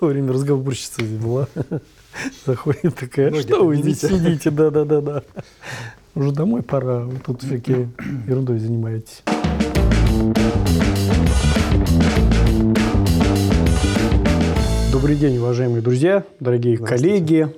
Во 0.00 0.08
время 0.08 0.32
разговорщица 0.32 1.02
была. 1.02 1.48
Заходит 2.44 2.94
такая, 2.94 3.30
Ноги 3.30 3.42
что 3.42 3.64
вы 3.64 3.76
здесь 3.76 4.00
сидите? 4.00 4.50
Да-да-да-да. 4.50 5.22
Уже 6.14 6.32
домой 6.32 6.62
пора, 6.62 7.00
вы 7.00 7.18
тут 7.18 7.42
всякие 7.42 7.88
ерундой 8.26 8.58
занимаетесь. 8.58 9.22
Добрый 14.92 15.16
день, 15.16 15.38
уважаемые 15.38 15.80
друзья, 15.80 16.24
дорогие 16.38 16.76
коллеги. 16.76 17.48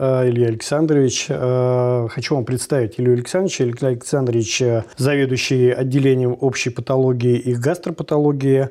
Э, 0.00 0.26
Илья 0.30 0.48
Александрович. 0.48 1.26
Э, 1.28 2.08
хочу 2.10 2.34
вам 2.34 2.46
представить 2.46 2.98
Илью 2.98 3.12
Александровича. 3.12 3.64
Илья 3.64 3.88
Александрович 3.88 4.62
э,– 4.62 4.84
заведующий 4.96 5.70
отделением 5.70 6.38
общей 6.40 6.70
патологии 6.70 7.36
и 7.36 7.54
гастропатологии, 7.54 8.70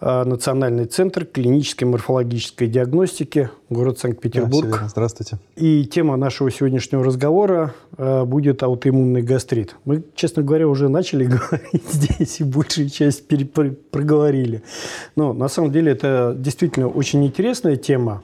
Национальный 0.00 0.86
центр 0.86 1.26
клинической 1.26 1.86
морфологической 1.86 2.68
диагностики, 2.68 3.50
город 3.68 3.98
Санкт-Петербург. 3.98 4.70
Да, 4.80 4.88
Здравствуйте. 4.88 5.36
И 5.56 5.84
тема 5.84 6.16
нашего 6.16 6.50
сегодняшнего 6.50 7.04
разговора 7.04 7.74
будет 7.98 8.62
аутоиммунный 8.62 9.20
гастрит. 9.20 9.76
Мы, 9.84 10.02
честно 10.14 10.42
говоря, 10.42 10.68
уже 10.68 10.88
начали 10.88 11.24
говорить 11.26 11.86
здесь 11.92 12.40
и 12.40 12.44
большую 12.44 12.88
часть 12.88 13.28
проговорили. 13.90 14.62
Но 15.16 15.34
на 15.34 15.48
самом 15.48 15.70
деле 15.70 15.92
это 15.92 16.34
действительно 16.34 16.88
очень 16.88 17.26
интересная 17.26 17.76
тема. 17.76 18.22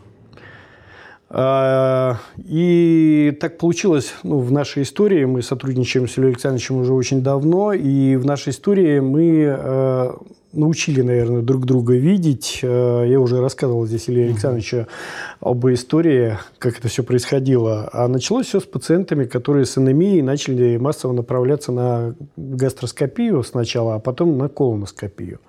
А, 1.28 2.18
и 2.38 3.36
так 3.40 3.58
получилось 3.58 4.14
ну, 4.22 4.38
в 4.38 4.52
нашей 4.52 4.84
истории. 4.84 5.24
Мы 5.24 5.42
сотрудничаем 5.42 6.08
с 6.08 6.16
Ильей 6.18 6.30
Александровичем 6.30 6.76
уже 6.76 6.92
очень 6.92 7.22
давно. 7.22 7.72
И 7.72 8.16
в 8.16 8.24
нашей 8.24 8.50
истории 8.50 9.00
мы 9.00 9.44
э, 9.46 10.12
научили, 10.52 11.02
наверное, 11.02 11.42
друг 11.42 11.66
друга 11.66 11.94
видеть. 11.94 12.60
Э, 12.62 13.04
я 13.08 13.18
уже 13.18 13.40
рассказывал 13.40 13.86
здесь 13.86 14.08
Илье 14.08 14.26
Александровичу 14.26 14.86
об 15.40 15.66
истории, 15.66 16.38
как 16.58 16.78
это 16.78 16.86
все 16.86 17.02
происходило. 17.02 17.90
А 17.92 18.06
началось 18.06 18.46
все 18.46 18.60
с 18.60 18.64
пациентами, 18.64 19.24
которые 19.24 19.66
с 19.66 19.76
анемией 19.76 20.22
начали 20.22 20.76
массово 20.76 21.12
направляться 21.12 21.72
на 21.72 22.14
гастроскопию 22.36 23.42
сначала, 23.42 23.96
а 23.96 23.98
потом 23.98 24.38
на 24.38 24.48
колоноскопию. 24.48 25.40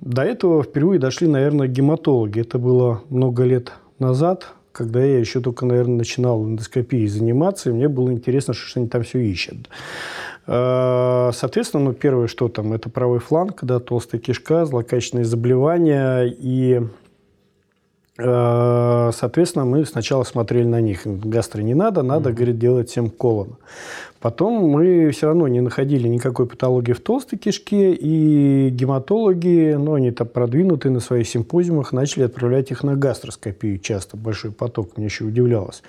До 0.00 0.22
этого 0.22 0.62
впервые 0.62 0.98
дошли, 0.98 1.26
наверное, 1.26 1.66
гематологи. 1.68 2.40
Это 2.40 2.58
было 2.58 3.02
много 3.10 3.44
лет 3.44 3.72
назад, 3.98 4.54
когда 4.72 5.02
я 5.02 5.18
еще 5.18 5.40
только, 5.40 5.66
наверное, 5.66 5.96
начинал 5.96 6.44
эндоскопией 6.44 7.08
заниматься, 7.08 7.70
и 7.70 7.72
мне 7.72 7.88
было 7.88 8.12
интересно, 8.12 8.54
что 8.54 8.78
они 8.78 8.88
там 8.88 9.02
все 9.02 9.18
ищут. 9.18 9.68
А, 10.46 11.30
соответственно, 11.34 11.84
ну, 11.84 11.92
первое, 11.92 12.28
что 12.28 12.48
там, 12.48 12.72
это 12.72 12.88
правый 12.88 13.18
фланг, 13.18 13.58
да, 13.62 13.80
толстая 13.80 14.20
кишка, 14.20 14.64
злокачественные 14.66 15.24
заболевания, 15.24 16.24
и 16.26 16.80
а, 18.20 19.10
Соответственно, 19.12 19.64
мы 19.64 19.84
сначала 19.84 20.24
смотрели 20.24 20.66
на 20.66 20.80
них. 20.80 21.02
Гастро 21.04 21.60
не 21.62 21.74
надо, 21.74 22.02
надо, 22.02 22.30
mm-hmm. 22.30 22.34
говорит, 22.34 22.58
делать 22.58 22.90
всем 22.90 23.10
колон. 23.10 23.56
Потом 24.20 24.68
мы 24.68 25.10
все 25.10 25.28
равно 25.28 25.46
не 25.46 25.60
находили 25.60 26.08
никакой 26.08 26.46
патологии 26.46 26.92
в 26.92 27.00
толстой 27.00 27.38
кишке, 27.38 27.92
и 27.92 28.68
гематологи, 28.70 29.74
ну, 29.78 29.94
они 29.94 30.10
там 30.10 30.26
продвинутые 30.26 30.90
на 30.90 31.00
своих 31.00 31.28
симпозиумах, 31.28 31.92
начали 31.92 32.24
отправлять 32.24 32.70
их 32.72 32.82
на 32.82 32.96
гастроскопию 32.96 33.78
часто, 33.78 34.16
большой 34.16 34.50
поток, 34.50 34.96
мне 34.96 35.06
еще 35.06 35.24
удивлялось. 35.24 35.82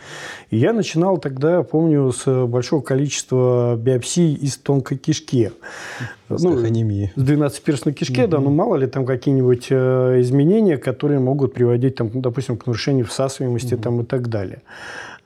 И 0.51 0.57
я 0.57 0.73
начинал 0.73 1.17
тогда, 1.17 1.63
помню, 1.63 2.11
с 2.11 2.45
большого 2.45 2.81
количества 2.81 3.75
биопсий 3.75 4.33
из 4.33 4.57
тонкой 4.57 4.97
кишки. 4.97 5.51
С 6.29 6.43
ну, 6.43 6.63
анемии. 6.63 7.11
С 7.15 7.23
12-перстной 7.23 7.93
кишки, 7.93 8.21
угу. 8.21 8.29
да, 8.29 8.39
ну 8.39 8.51
мало 8.51 8.75
ли 8.75 8.85
там 8.85 9.03
какие-нибудь 9.03 9.67
э, 9.71 10.21
изменения, 10.21 10.77
которые 10.77 11.19
могут 11.19 11.55
приводить, 11.55 11.95
там, 11.95 12.11
допустим, 12.13 12.57
к 12.57 12.67
нарушению 12.67 13.07
всасываемости 13.07 13.73
угу. 13.73 13.81
там, 13.81 14.01
и 14.01 14.03
так 14.03 14.29
далее. 14.29 14.61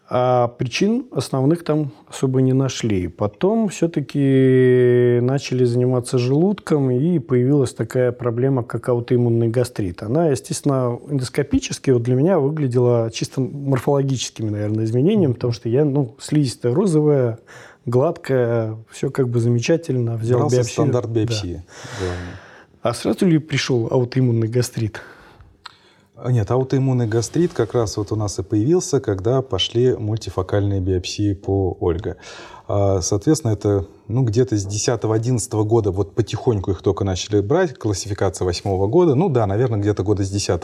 А 0.10 0.50
причин 0.50 1.06
основных 1.12 1.64
там 1.64 1.92
особо 2.08 2.42
не 2.42 2.54
нашли. 2.54 3.08
Потом 3.08 3.70
все-таки 3.70 5.20
начали 5.22 5.64
заниматься 5.64 6.18
желудком, 6.18 6.92
и 6.92 7.20
появилась 7.20 7.74
такая 7.74 8.12
проблема, 8.12 8.64
как 8.64 8.90
аутоиммунный 8.90 9.48
гастрит. 9.48 10.04
Она, 10.04 10.28
естественно, 10.28 11.00
эндоскопически 11.10 11.92
вот 11.92 12.04
для 12.04 12.16
меня 12.16 12.38
выглядела 12.38 13.10
чисто 13.12 13.40
морфологическими, 13.42 14.50
наверное, 14.50 14.84
изменениями, 14.84 15.34
потому 15.34 15.54
что 15.54 15.70
я, 15.70 15.86
ну, 15.86 16.16
слизистая 16.20 16.74
розовая, 16.74 17.40
гладкая, 17.86 18.78
все 18.92 19.10
как 19.10 19.30
бы 19.30 19.40
замечательно. 19.40 20.18
Взял 20.18 20.40
Брался 20.40 20.58
биопсию. 20.58 20.74
стандарт 20.74 21.10
биопсии. 21.10 21.64
Да. 22.00 22.90
А 22.90 22.94
сразу 22.94 23.26
ли 23.26 23.38
пришел 23.38 23.88
аутоиммунный 23.90 24.50
гастрит? 24.50 25.02
Нет, 26.26 26.52
аутоиммунный 26.52 27.06
гастрит 27.06 27.52
как 27.52 27.74
раз 27.74 27.98
вот 27.98 28.14
у 28.14 28.16
нас 28.16 28.40
и 28.40 28.44
появился, 28.44 29.02
когда 29.02 29.42
пошли 29.42 29.94
мультифокальные 29.94 30.80
биопсии 30.80 31.34
по 31.34 31.76
Ольга. 31.82 32.16
А, 32.68 33.02
соответственно, 33.02 33.52
это 33.52 33.86
ну, 34.08 34.24
где-то 34.24 34.58
с 34.58 34.66
10-11 34.68 35.64
года 35.64 35.92
вот 35.92 36.14
потихоньку 36.14 36.72
их 36.72 36.82
только 36.82 37.04
начали 37.04 37.40
брать, 37.42 37.78
классификация 37.78 38.46
8 38.46 38.88
года. 38.88 39.16
Ну 39.16 39.30
да, 39.30 39.48
наверное, 39.48 39.80
где-то 39.80 40.04
года 40.04 40.24
с 40.24 40.30
10 40.30 40.62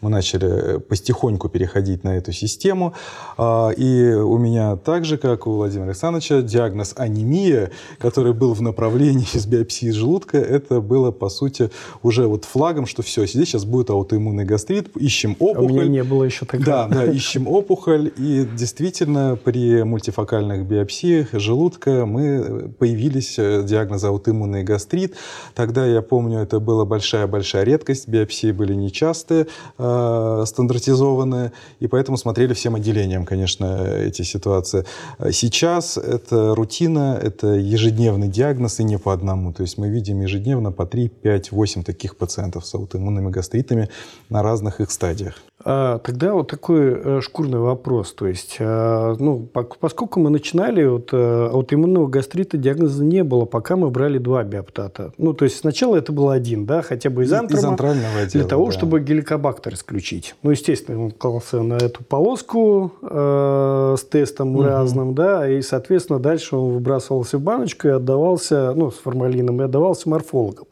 мы 0.00 0.10
начали 0.10 0.76
э, 0.76 0.78
потихоньку 0.78 1.48
переходить 1.48 2.04
на 2.04 2.16
эту 2.16 2.32
систему. 2.32 2.94
А, 3.36 3.70
и 3.70 4.12
у 4.12 4.38
меня 4.38 4.76
так 4.76 5.04
же, 5.04 5.18
как 5.18 5.46
у 5.46 5.52
Владимира 5.52 5.88
Александровича, 5.88 6.42
диагноз 6.42 6.94
анемия, 6.96 7.70
который 7.98 8.32
был 8.32 8.54
в 8.54 8.62
направлении 8.62 9.26
с 9.38 9.46
биопсии 9.46 9.90
желудка, 9.90 10.38
это 10.38 10.80
было, 10.80 11.10
по 11.10 11.28
сути, 11.28 11.70
уже 12.02 12.26
вот 12.26 12.44
флагом, 12.44 12.86
что 12.86 13.02
все, 13.02 13.26
здесь 13.26 13.48
сейчас 13.48 13.64
будет 13.64 13.90
аутоиммунный 13.90 14.44
гастрит, 14.44 14.96
ищем 14.96 15.36
опухоль. 15.38 15.56
А 15.56 15.60
у 15.60 15.68
меня 15.68 15.86
не 15.86 16.04
было 16.04 16.24
еще 16.24 16.46
тогда. 16.46 16.88
Да, 16.88 17.04
да, 17.06 17.12
ищем 17.12 17.46
опухоль. 17.48 18.12
И 18.16 18.46
действительно, 18.56 19.38
при 19.42 19.82
мультифокальных 19.82 20.66
биопсиях 20.66 21.37
желудка 21.38 22.06
мы 22.06 22.70
появились 22.78 23.38
э, 23.38 23.62
диагнозы 23.62 24.06
аутоиммунный 24.08 24.62
гастрит. 24.64 25.14
Тогда, 25.54 25.86
я 25.86 26.02
помню, 26.02 26.40
это 26.40 26.60
была 26.60 26.84
большая-большая 26.84 27.64
редкость, 27.64 28.08
биопсии 28.08 28.52
были 28.52 28.74
нечастые, 28.74 29.46
э, 29.78 30.44
стандартизованные, 30.46 31.52
и 31.80 31.86
поэтому 31.86 32.16
смотрели 32.16 32.54
всем 32.54 32.74
отделением, 32.74 33.24
конечно, 33.24 33.86
эти 33.86 34.22
ситуации. 34.22 34.84
Сейчас 35.30 35.96
это 35.96 36.54
рутина, 36.54 37.18
это 37.20 37.48
ежедневный 37.48 38.28
диагноз 38.28 38.80
и 38.80 38.84
не 38.84 38.98
по 38.98 39.12
одному. 39.12 39.52
То 39.52 39.62
есть 39.62 39.78
мы 39.78 39.88
видим 39.88 40.20
ежедневно 40.20 40.72
по 40.72 40.86
3, 40.86 41.08
5, 41.08 41.52
8 41.52 41.82
таких 41.82 42.16
пациентов 42.16 42.66
с 42.66 42.74
аутоиммунными 42.74 43.30
гастритами 43.30 43.88
на 44.28 44.42
разных 44.42 44.80
их 44.80 44.90
стадиях. 44.90 45.47
А, 45.64 45.98
тогда 45.98 46.34
вот 46.34 46.48
такой 46.48 46.92
э, 46.92 47.20
шкурный 47.20 47.58
вопрос. 47.58 48.12
То 48.12 48.28
есть, 48.28 48.58
а, 48.60 49.16
ну, 49.18 49.48
поскольку 49.80 50.20
мы 50.20 50.30
начинали, 50.30 50.84
вот, 50.84 51.08
э, 51.12 51.48
аутоиммунного 51.52 52.06
гастрита 52.06 52.56
диагноза 52.56 53.04
не 53.04 53.24
было, 53.24 53.44
пока 53.44 53.74
мы 53.74 53.90
брали 53.90 54.18
два 54.18 54.44
биоптата. 54.44 55.12
Ну, 55.18 55.32
то 55.32 55.44
есть, 55.44 55.58
сначала 55.58 55.96
это 55.96 56.12
был 56.12 56.30
один, 56.30 56.64
да, 56.64 56.82
хотя 56.82 57.10
бы 57.10 57.24
из 57.24 57.32
антрома. 57.32 57.60
Из 57.60 57.64
антрального 57.64 58.20
отдела, 58.20 58.42
Для 58.42 58.44
того, 58.44 58.66
да. 58.66 58.72
чтобы 58.72 59.00
геликобактер 59.00 59.74
исключить. 59.74 60.36
Ну, 60.44 60.52
естественно, 60.52 61.06
он 61.06 61.10
клался 61.10 61.60
на 61.62 61.74
эту 61.74 62.04
полоску 62.04 62.92
э, 63.02 63.96
с 63.98 64.04
тестом 64.04 64.54
угу. 64.54 64.62
разным, 64.62 65.16
да, 65.16 65.48
и, 65.50 65.60
соответственно, 65.60 66.20
дальше 66.20 66.54
он 66.54 66.74
выбрасывался 66.74 67.38
в 67.38 67.40
баночку 67.40 67.88
и 67.88 67.90
отдавался, 67.90 68.74
ну, 68.76 68.92
с 68.92 68.98
формалином, 68.98 69.60
и 69.60 69.64
отдавался 69.64 70.08
морфологам. 70.08 70.66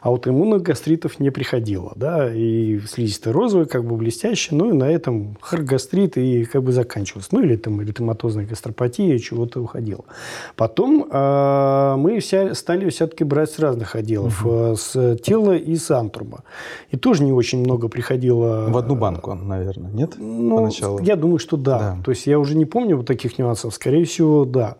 А 0.00 0.10
вот 0.10 0.26
иммунных 0.26 0.62
гастритов 0.62 1.20
не 1.20 1.30
приходило, 1.30 1.92
да, 1.94 2.28
и 2.32 2.80
слизистый 2.80 3.32
розовый, 3.32 3.66
как 3.66 3.84
бы 3.84 3.94
блестящий, 3.96 4.31
чаще, 4.32 4.54
ну 4.54 4.70
и 4.70 4.72
на 4.72 4.84
этом 4.84 5.36
хоргастрит 5.40 6.16
и 6.16 6.44
как 6.44 6.62
бы 6.62 6.72
заканчивался. 6.72 7.28
Ну 7.32 7.42
или 7.42 7.56
там 7.56 7.82
эритематозная 7.82 8.46
гастропатия, 8.46 9.18
чего-то 9.18 9.60
уходило. 9.60 10.04
Потом 10.56 11.06
э, 11.10 11.94
мы 11.98 12.18
вся, 12.20 12.54
стали 12.54 12.88
все-таки 12.88 13.24
брать 13.24 13.50
с 13.50 13.58
разных 13.58 13.94
отделов. 13.94 14.44
Угу. 14.44 14.76
С 14.76 15.16
тела 15.16 15.56
и 15.56 15.76
с 15.76 15.90
антрума. 15.90 16.42
И 16.90 16.96
тоже 16.96 17.24
не 17.24 17.32
очень 17.32 17.60
много 17.60 17.88
приходило. 17.88 18.68
В 18.70 18.76
одну 18.76 18.96
банку, 18.96 19.34
наверное, 19.34 19.90
нет? 19.92 20.14
Ну, 20.18 20.56
Поначалу. 20.56 21.00
я 21.00 21.16
думаю, 21.16 21.38
что 21.38 21.56
да. 21.56 21.78
да. 21.78 21.98
То 22.04 22.10
есть 22.10 22.26
я 22.26 22.38
уже 22.38 22.56
не 22.56 22.64
помню 22.64 22.96
вот 22.96 23.06
таких 23.06 23.38
нюансов. 23.38 23.74
Скорее 23.74 24.04
всего, 24.04 24.44
да. 24.44 24.76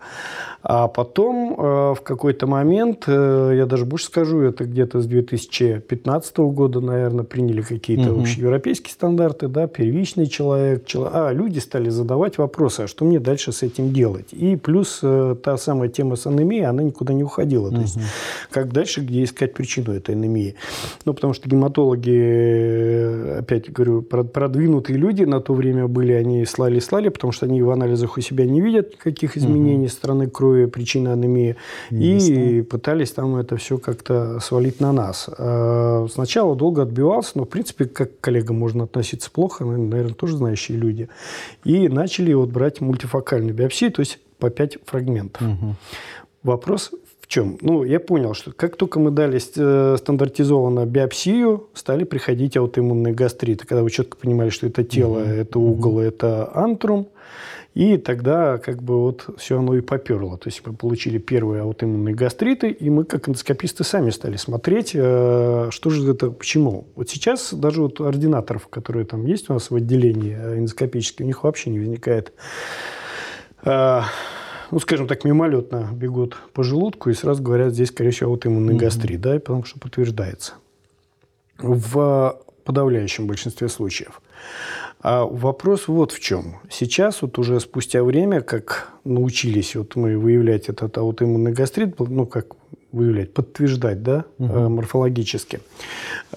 А 0.62 0.86
потом 0.86 1.56
э, 1.58 1.94
в 1.94 2.02
какой-то 2.02 2.46
момент, 2.46 3.04
э, 3.08 3.54
я 3.56 3.66
даже 3.66 3.84
больше 3.84 4.06
скажу, 4.06 4.40
это 4.42 4.64
где-то 4.64 5.00
с 5.00 5.06
2015 5.06 6.38
года, 6.38 6.80
наверное, 6.80 7.24
приняли 7.24 7.62
какие-то 7.62 8.12
угу. 8.12 8.20
общеевропейские 8.20 8.92
стандарты 8.92 9.41
карты, 9.42 9.48
да, 9.48 9.66
первичный 9.66 10.26
человек, 10.26 10.84
человек, 10.86 11.12
а 11.14 11.32
люди 11.32 11.58
стали 11.58 11.90
задавать 11.90 12.38
вопросы, 12.38 12.82
а 12.82 12.86
что 12.86 13.04
мне 13.04 13.20
дальше 13.20 13.52
с 13.52 13.62
этим 13.62 13.92
делать? 13.92 14.32
И 14.32 14.56
плюс 14.56 15.00
э, 15.02 15.36
та 15.42 15.56
самая 15.56 15.88
тема 15.88 16.16
с 16.16 16.26
анемией, 16.26 16.66
она 16.66 16.82
никуда 16.82 17.12
не 17.12 17.24
уходила. 17.24 17.68
Угу. 17.68 17.74
То 17.74 17.80
есть, 17.82 17.98
как 18.50 18.72
дальше, 18.72 19.00
где 19.00 19.24
искать 19.24 19.54
причину 19.54 19.92
этой 19.92 20.14
анемии? 20.14 20.54
Ну, 21.04 21.14
потому 21.14 21.34
что 21.34 21.48
гематологи, 21.48 22.12
э, 22.12 23.38
опять 23.38 23.72
говорю, 23.72 24.02
продвинутые 24.02 24.98
люди 24.98 25.24
на 25.24 25.40
то 25.40 25.54
время 25.54 25.86
были, 25.88 26.12
они 26.12 26.44
слали-слали, 26.46 27.08
потому 27.08 27.32
что 27.32 27.46
они 27.46 27.62
в 27.62 27.70
анализах 27.70 28.16
у 28.18 28.20
себя 28.20 28.44
не 28.44 28.60
видят 28.60 28.92
никаких 28.92 29.36
изменений 29.36 29.86
угу. 29.86 29.92
стороны 29.92 30.30
крови, 30.30 30.66
причины 30.66 31.08
анемии, 31.08 31.56
Ясно. 31.90 32.32
и 32.32 32.62
пытались 32.62 33.12
там 33.12 33.36
это 33.36 33.56
все 33.56 33.78
как-то 33.78 34.40
свалить 34.40 34.80
на 34.80 34.92
нас. 34.92 35.28
А 35.38 36.06
сначала 36.12 36.54
долго 36.56 36.82
отбивался, 36.82 37.32
но, 37.34 37.44
в 37.44 37.48
принципе, 37.48 37.84
как 37.84 38.18
к 38.18 38.20
коллегам 38.20 38.58
можно 38.58 38.84
относиться 38.84 39.30
плохо, 39.32 39.64
наверное, 39.64 40.14
тоже 40.14 40.36
знающие 40.36 40.78
люди. 40.78 41.08
И 41.64 41.88
начали 41.88 42.32
вот 42.32 42.50
брать 42.50 42.80
мультифокальную 42.80 43.54
биопсию, 43.54 43.92
то 43.92 44.00
есть 44.00 44.18
по 44.38 44.50
5 44.50 44.78
фрагментов. 44.84 45.42
Угу. 45.42 45.74
Вопрос 46.42 46.90
в 47.20 47.26
чем? 47.28 47.58
Ну, 47.60 47.84
я 47.84 48.00
понял, 48.00 48.34
что 48.34 48.52
как 48.52 48.76
только 48.76 48.98
мы 48.98 49.10
дали 49.10 49.40
э, 49.56 49.96
стандартизованную 49.96 50.86
биопсию, 50.86 51.68
стали 51.74 52.04
приходить 52.04 52.56
аутоиммунные 52.56 53.14
гастриты, 53.14 53.66
когда 53.66 53.82
вы 53.82 53.90
четко 53.90 54.16
понимали, 54.16 54.50
что 54.50 54.66
это 54.66 54.82
тело, 54.82 55.20
угу. 55.20 55.28
это 55.28 55.58
угол, 55.58 55.92
угу. 55.96 56.00
это 56.00 56.50
антрум. 56.54 57.08
И 57.74 57.96
тогда 57.96 58.58
как 58.58 58.82
бы 58.82 59.00
вот 59.00 59.30
все 59.38 59.58
оно 59.58 59.74
и 59.74 59.80
поперло. 59.80 60.36
То 60.36 60.48
есть 60.48 60.60
мы 60.66 60.74
получили 60.74 61.16
первые 61.16 61.62
аутоиммунные 61.62 62.14
гастриты, 62.14 62.68
и 62.68 62.90
мы 62.90 63.04
как 63.04 63.28
эндоскописты 63.28 63.82
сами 63.82 64.10
стали 64.10 64.36
смотреть, 64.36 64.90
э, 64.94 65.68
что 65.70 65.90
же 65.90 66.10
это, 66.10 66.30
почему. 66.30 66.86
Вот 66.96 67.08
сейчас 67.08 67.54
даже 67.54 67.80
вот 67.80 68.00
ординаторов, 68.00 68.68
которые 68.68 69.06
там 69.06 69.24
есть 69.24 69.48
у 69.48 69.54
нас 69.54 69.70
в 69.70 69.74
отделении 69.74 70.36
э, 70.38 70.58
эндоскопически, 70.58 71.22
у 71.22 71.26
них 71.26 71.44
вообще 71.44 71.70
не 71.70 71.78
возникает 71.78 72.34
э, 73.64 74.02
ну, 74.70 74.78
скажем 74.78 75.06
так, 75.06 75.24
мимолетно 75.24 75.88
бегут 75.92 76.36
по 76.52 76.62
желудку 76.62 77.08
и 77.08 77.14
сразу 77.14 77.42
говорят, 77.42 77.72
здесь, 77.72 77.88
скорее 77.88 78.10
всего, 78.10 78.30
аутоиммунный 78.30 78.74
mm-hmm. 78.74 78.78
гастрит, 78.78 79.20
да, 79.20 79.34
потому 79.34 79.64
что 79.64 79.78
подтверждается. 79.78 80.54
В 81.58 82.38
подавляющем 82.64 83.26
большинстве 83.26 83.68
случаев. 83.68 84.20
А 85.02 85.24
вопрос 85.24 85.88
вот 85.88 86.12
в 86.12 86.20
чем. 86.20 86.56
Сейчас 86.70 87.22
вот 87.22 87.38
уже 87.38 87.58
спустя 87.58 88.04
время, 88.04 88.40
как 88.40 88.92
научились 89.04 89.74
вот 89.74 89.96
мы 89.96 90.16
выявлять 90.16 90.68
этот 90.68 90.96
аутоиммунный 90.96 91.52
гастрит, 91.52 91.98
ну 91.98 92.24
как 92.24 92.54
выявлять, 92.92 93.34
подтверждать, 93.34 94.02
да, 94.02 94.24
угу. 94.38 94.68
морфологически. 94.68 95.60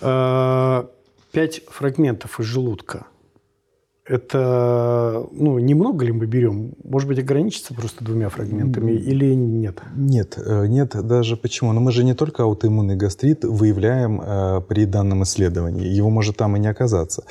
А, 0.01 0.89
пять 1.31 1.61
фрагментов 1.67 2.39
из 2.39 2.45
желудка. 2.45 3.05
Это, 4.07 5.25
ну, 5.31 5.57
немного 5.57 6.05
ли 6.05 6.11
мы 6.11 6.27
берем? 6.27 6.73
Может 6.83 7.07
быть, 7.07 7.17
ограничиться 7.17 7.73
просто 7.73 8.03
двумя 8.05 8.29
фрагментами 8.29 8.91
или 8.91 9.33
нет? 9.33 9.81
Нет, 9.95 10.37
э, 10.37 10.67
нет, 10.67 10.95
даже 11.07 11.37
почему? 11.37 11.73
Но 11.73 11.79
мы 11.79 11.91
же 11.91 12.03
не 12.03 12.13
только 12.13 12.43
аутоиммунный 12.43 12.95
гастрит 12.95 13.43
выявляем 13.43 14.21
э, 14.21 14.61
при 14.61 14.85
данном 14.85 15.23
исследовании. 15.23 15.87
Его 15.87 16.11
может 16.11 16.37
там 16.37 16.55
и 16.55 16.59
не 16.59 16.67
оказаться. 16.67 17.23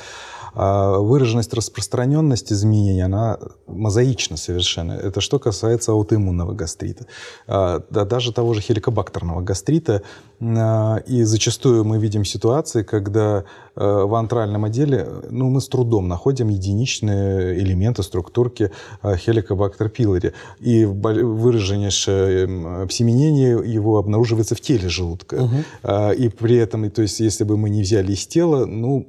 А 0.55 0.97
выраженность, 0.99 1.53
распространенность 1.53 2.51
изменений, 2.51 3.01
она 3.01 3.37
мозаична 3.67 4.37
совершенно. 4.37 4.93
Это 4.93 5.19
что 5.21 5.37
касается 5.37 5.91
аутоиммунного 5.91 6.53
гастрита. 6.53 7.07
А, 7.47 7.83
да, 7.89 8.05
даже 8.05 8.31
того 8.31 8.53
же 8.53 8.61
хеликобактерного 8.61 9.41
гастрита. 9.41 10.01
А, 10.41 10.97
и 11.05 11.23
зачастую 11.23 11.83
мы 11.83 11.99
видим 11.99 12.23
ситуации, 12.23 12.83
когда 12.83 13.43
в 13.75 14.15
антральном 14.15 14.65
отделе 14.65 15.07
ну, 15.29 15.49
мы 15.49 15.61
с 15.61 15.67
трудом 15.67 16.07
находим 16.07 16.49
единичные 16.49 17.59
элементы 17.59 18.03
структурки 18.03 18.71
хеликобактер 19.03 19.89
пилори. 19.89 20.33
И 20.59 20.85
выраженнейшее 20.85 22.83
обсеменение 22.83 23.61
его 23.65 23.97
обнаруживается 23.97 24.55
в 24.55 24.61
теле 24.61 24.89
желудка. 24.89 25.35
Угу. 25.35 26.13
И 26.13 26.29
при 26.29 26.57
этом, 26.57 26.89
то 26.89 27.01
есть, 27.01 27.19
если 27.19 27.43
бы 27.43 27.57
мы 27.57 27.69
не 27.69 27.81
взяли 27.81 28.13
из 28.13 28.25
тела, 28.27 28.65
ну, 28.65 29.05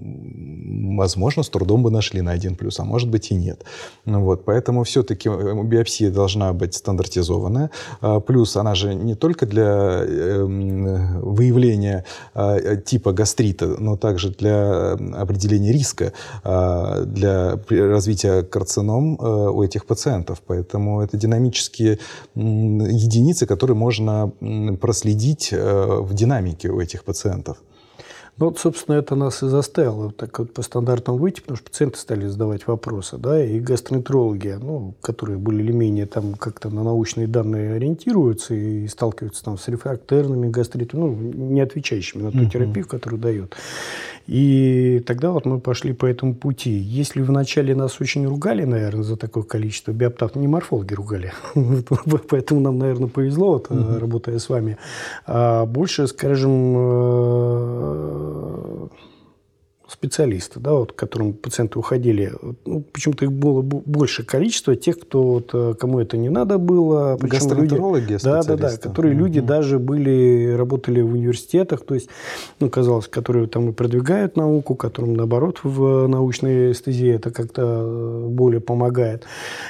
возможно, 0.97 1.43
с 1.43 1.49
трудом 1.49 1.83
бы 1.83 1.91
нашли 1.91 2.21
на 2.21 2.33
1 2.33 2.57
плюс, 2.57 2.81
а 2.81 2.85
может 2.85 3.11
быть 3.11 3.31
и 3.31 3.35
нет. 3.35 3.65
Ну, 4.05 4.23
вот, 4.23 4.45
поэтому 4.45 4.85
все-таки 4.85 5.29
э, 5.29 5.63
биопсия 5.65 6.11
должна 6.11 6.53
быть 6.53 6.75
стандартизованная. 6.75 7.71
Плюс 8.27 8.57
она 8.57 8.75
же 8.75 8.95
не 8.95 9.15
только 9.15 9.47
для 9.47 10.05
эм, 10.05 11.21
выявления 11.21 12.05
типа 12.85 13.13
гастрита, 13.13 13.67
но 13.79 13.97
также 13.97 14.31
для 14.31 14.56
определения 14.95 15.73
риска 15.73 16.13
а, 16.45 17.05
для 17.05 17.59
развития 17.69 18.43
карцином 18.43 19.17
э, 19.17 19.51
у 19.51 19.63
этих 19.63 19.87
пациентов. 19.87 20.43
Поэтому 20.47 21.01
это 21.01 21.17
динамические 21.17 21.99
единицы, 22.35 23.47
которые 23.47 23.77
можно 23.77 24.33
проследить 24.81 25.53
э, 25.53 26.01
в 26.01 26.15
динамике 26.15 26.69
у 26.71 26.81
этих 26.81 27.05
пациентов. 27.05 27.57
Ну, 28.39 28.47
вот, 28.47 28.59
собственно, 28.59 28.97
это 28.97 29.15
нас 29.15 29.43
и 29.43 29.49
заставило 29.49 30.13
так 30.13 30.39
вот 30.39 30.53
по 30.53 30.61
стандартам 30.61 31.17
выйти, 31.17 31.41
потому 31.41 31.57
что 31.57 31.71
пациенты 31.71 31.99
стали 31.99 32.27
задавать 32.27 32.67
вопросы, 32.67 33.17
да, 33.17 33.43
и 33.43 33.59
гастроэнтерологи, 33.61 34.59
ну, 34.61 34.95
которые 35.01 35.39
более 35.39 35.65
или 35.65 35.73
менее 35.73 36.05
там 36.05 36.35
как-то 36.35 36.69
на 36.69 36.85
научные 36.85 37.27
данные 37.27 37.75
ориентируются 37.75 38.53
и 38.53 38.87
сталкиваются 38.89 39.43
там 39.43 39.57
с 39.57 39.67
рефрактерными 39.69 40.51
гастритами, 40.51 41.01
ну, 41.01 41.15
не 41.15 41.63
отвечающими 41.63 42.25
на 42.25 42.31
ту 42.31 42.41
uh-huh. 42.41 42.51
терапию, 42.51 42.87
которую 42.87 43.21
дает. 43.21 43.57
И 44.27 45.03
тогда 45.07 45.31
вот 45.31 45.47
мы 45.47 45.61
пошли 45.61 45.93
по 45.93 46.05
этому 46.05 46.35
пути. 46.35 46.71
Если 46.71 47.23
вначале 47.23 47.75
нас 47.77 48.01
очень 48.01 48.27
ругали, 48.27 48.65
наверное, 48.65 49.05
за 49.05 49.17
такое 49.17 49.45
количество 49.45 49.93
биоптав, 49.93 50.35
не 50.35 50.49
морфологи 50.49 50.95
ругали, 50.95 51.33
поэтому 52.29 52.61
нам, 52.61 52.79
наверное, 52.79 53.09
повезло, 53.09 53.53
угу. 53.53 53.99
работая 53.99 54.39
с 54.39 54.49
вами. 54.49 54.79
А 55.27 55.65
больше, 55.65 56.09
скажем, 56.09 56.77
euh, 58.27 58.89
специалисты, 59.89 60.59
да, 60.59 60.73
вот, 60.73 60.93
к 60.93 60.97
которым 60.97 61.33
пациенты 61.33 61.79
уходили, 61.79 62.33
ну, 62.65 62.83
почему-то 62.93 63.25
их 63.25 63.33
было 63.33 63.63
больше 63.63 64.25
количество 64.25 64.75
тех, 64.75 64.99
кто 64.99 65.23
вот, 65.23 65.51
э, 65.53 65.75
кому 65.79 66.01
это 66.01 66.17
не 66.17 66.29
надо 66.29 66.59
было. 66.59 67.17
Гастроэнтерологи, 67.21 68.13
люди, 68.13 68.25
да, 68.25 68.43
да, 68.43 68.57
да, 68.57 68.77
которые 68.77 69.15
угу. 69.15 69.25
люди 69.25 69.41
даже 69.41 69.79
были, 69.79 70.55
работали 70.57 71.01
в 71.03 71.13
университетах, 71.13 71.85
то 71.85 71.95
есть, 71.95 72.09
ну, 72.59 72.69
казалось, 72.69 73.07
которые 73.07 73.47
там 73.47 73.71
и 73.71 73.73
продвигают 73.73 74.37
науку, 74.37 74.75
которым, 74.75 75.15
наоборот, 75.15 75.61
в 75.63 76.09
научной 76.09 76.73
эстезии 76.73 77.13
это 77.13 77.31
как-то 77.31 77.63
э, 77.63 78.27
более 78.29 78.61
помогает. 78.61 79.25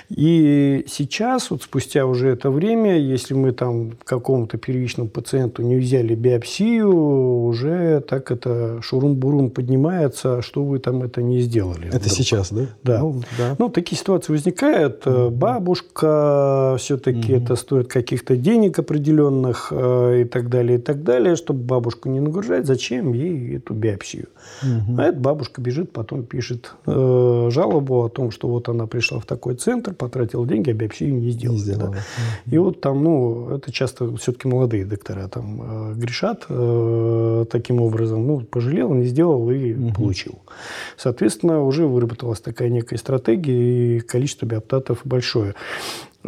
И 0.08 0.84
сейчас, 0.88 1.50
вот 1.50 1.62
спустя 1.62 2.06
уже 2.06 2.28
это 2.30 2.50
время, 2.50 2.98
если 2.98 3.34
мы 3.34 3.52
там 3.52 3.92
какому-то 4.04 4.56
первичному 4.56 5.10
пациенту 5.10 5.62
не 5.62 5.76
взяли 5.76 6.14
биопсию, 6.14 7.46
уже 7.46 8.00
так 8.00 8.30
это 8.30 8.80
шурум-бурум 8.80 9.50
поднимает 9.50 10.05
начинается, 10.06 10.42
что 10.42 10.64
вы 10.64 10.78
там 10.78 11.02
это 11.02 11.22
не 11.22 11.40
сделали. 11.40 11.88
Это 11.88 11.98
вдруг. 11.98 12.12
сейчас, 12.12 12.52
да? 12.52 12.66
Да. 12.82 13.00
Ну, 13.00 13.22
да. 13.38 13.56
ну, 13.58 13.68
такие 13.68 13.98
ситуации 13.98 14.32
возникают. 14.32 15.04
Mm-hmm. 15.04 15.30
Бабушка, 15.30 16.76
все-таки 16.78 17.32
mm-hmm. 17.32 17.44
это 17.44 17.56
стоит 17.56 17.88
каких-то 17.88 18.36
денег 18.36 18.78
определенных 18.78 19.68
э, 19.70 20.22
и 20.22 20.24
так 20.24 20.48
далее, 20.48 20.78
и 20.78 20.80
так 20.80 21.02
далее. 21.02 21.36
Чтобы 21.36 21.60
бабушку 21.60 22.08
не 22.08 22.20
нагружать, 22.20 22.66
зачем 22.66 23.12
ей 23.12 23.56
эту 23.56 23.74
биопсию? 23.74 24.28
Mm-hmm. 24.62 24.96
А 24.98 25.02
эта 25.04 25.18
бабушка 25.18 25.60
бежит, 25.60 25.92
потом 25.92 26.24
пишет 26.24 26.72
э, 26.86 27.48
жалобу 27.50 28.04
о 28.04 28.08
том, 28.08 28.30
что 28.30 28.48
вот 28.48 28.68
она 28.68 28.86
пришла 28.86 29.18
в 29.18 29.26
такой 29.26 29.54
центр, 29.54 29.94
потратила 29.94 30.46
деньги, 30.46 30.70
а 30.70 30.74
биопсию 30.74 31.14
не 31.14 31.30
сделала. 31.30 31.56
Не 31.56 31.62
сделала. 31.62 31.90
Да? 31.90 31.96
Mm-hmm. 31.96 32.54
И 32.54 32.58
вот 32.58 32.80
там, 32.80 33.02
ну, 33.02 33.56
это 33.56 33.72
часто 33.72 34.16
все-таки 34.16 34.48
молодые 34.48 34.84
доктора 34.84 35.28
там 35.28 35.92
э, 35.92 35.94
грешат 35.94 36.44
э, 36.48 37.44
таким 37.50 37.80
образом. 37.80 38.26
Ну, 38.26 38.40
пожалел, 38.40 38.94
не 38.94 39.04
сделал 39.06 39.50
и 39.50 39.72
mm-hmm 39.72 39.95
получил. 39.96 40.38
Соответственно, 40.96 41.62
уже 41.62 41.86
выработалась 41.86 42.40
такая 42.40 42.68
некая 42.68 42.96
стратегия, 42.96 43.96
и 43.96 44.00
количество 44.00 44.46
биоптатов 44.46 45.00
большое. 45.04 45.54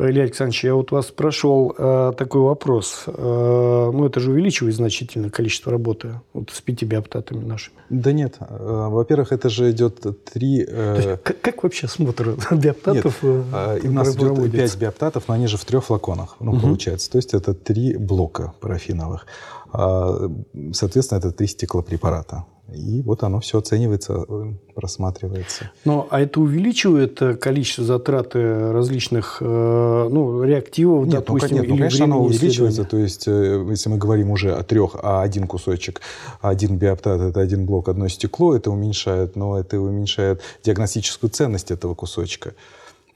Илья 0.00 0.22
Александрович, 0.22 0.62
я 0.62 0.76
вот 0.76 0.92
вас 0.92 1.08
спрашивал 1.08 1.74
э, 1.76 2.12
такой 2.16 2.42
вопрос. 2.42 3.02
Э, 3.06 3.90
ну, 3.92 4.06
это 4.06 4.20
же 4.20 4.30
увеличивает 4.30 4.76
значительно 4.76 5.28
количество 5.28 5.72
работы 5.72 6.20
вот 6.32 6.50
с 6.50 6.60
пяти 6.60 6.84
биоптатами 6.86 7.44
нашими. 7.44 7.76
Да 7.90 8.12
нет. 8.12 8.36
Э, 8.38 8.86
во-первых, 8.90 9.32
это 9.32 9.48
же 9.48 9.72
идет 9.72 10.00
три... 10.32 10.62
Э... 10.62 10.66
То 10.66 11.08
есть, 11.08 11.22
как, 11.24 11.40
как 11.40 11.62
вообще 11.64 11.88
смотр 11.88 12.36
биоптатов 12.52 13.22
нет, 13.24 13.44
э, 13.52 13.80
у 13.88 13.90
нас 13.90 14.14
идет 14.14 14.52
пять 14.52 14.76
биоптатов, 14.76 15.24
но 15.26 15.34
они 15.34 15.48
же 15.48 15.56
в 15.56 15.64
трех 15.64 15.86
флаконах, 15.86 16.36
ну, 16.38 16.52
угу. 16.52 16.60
получается. 16.60 17.10
То 17.10 17.18
есть, 17.18 17.34
это 17.34 17.52
три 17.52 17.96
блока 17.96 18.52
парафиновых. 18.60 19.26
А, 19.72 20.30
соответственно, 20.72 21.18
это 21.18 21.32
три 21.32 21.48
стеклопрепарата 21.48 22.44
И 22.74 23.02
вот 23.02 23.22
оно 23.22 23.40
все 23.40 23.58
оценивается, 23.58 24.24
э, 24.28 24.52
просматривается. 24.74 25.70
Ну, 25.84 26.06
а 26.10 26.20
это 26.20 26.40
увеличивает 26.40 27.20
э, 27.22 27.34
количество 27.34 27.84
затрат 27.84 28.34
различных 28.34 29.38
ну, 29.40 30.42
реактивов, 30.42 31.06
Нет, 31.06 31.14
ну, 31.14 31.20
допустим, 31.20 31.56
ну, 31.56 31.62
нет, 31.62 31.70
ну, 31.70 31.76
конечно, 31.76 32.04
оно 32.04 32.22
увеличивается. 32.22 32.84
То 32.84 32.98
есть, 32.98 33.26
если 33.26 33.88
мы 33.88 33.96
говорим 33.96 34.30
уже 34.30 34.54
о 34.54 34.62
трех, 34.62 34.96
а 35.02 35.22
один 35.22 35.46
кусочек, 35.46 36.00
один 36.40 36.76
биоптат, 36.76 37.20
это 37.20 37.40
один 37.40 37.64
блок, 37.64 37.88
одно 37.88 38.08
стекло, 38.08 38.54
это 38.54 38.70
уменьшает, 38.70 39.36
но 39.36 39.58
это 39.58 39.80
уменьшает 39.80 40.42
диагностическую 40.62 41.30
ценность 41.30 41.70
этого 41.70 41.94
кусочка. 41.94 42.54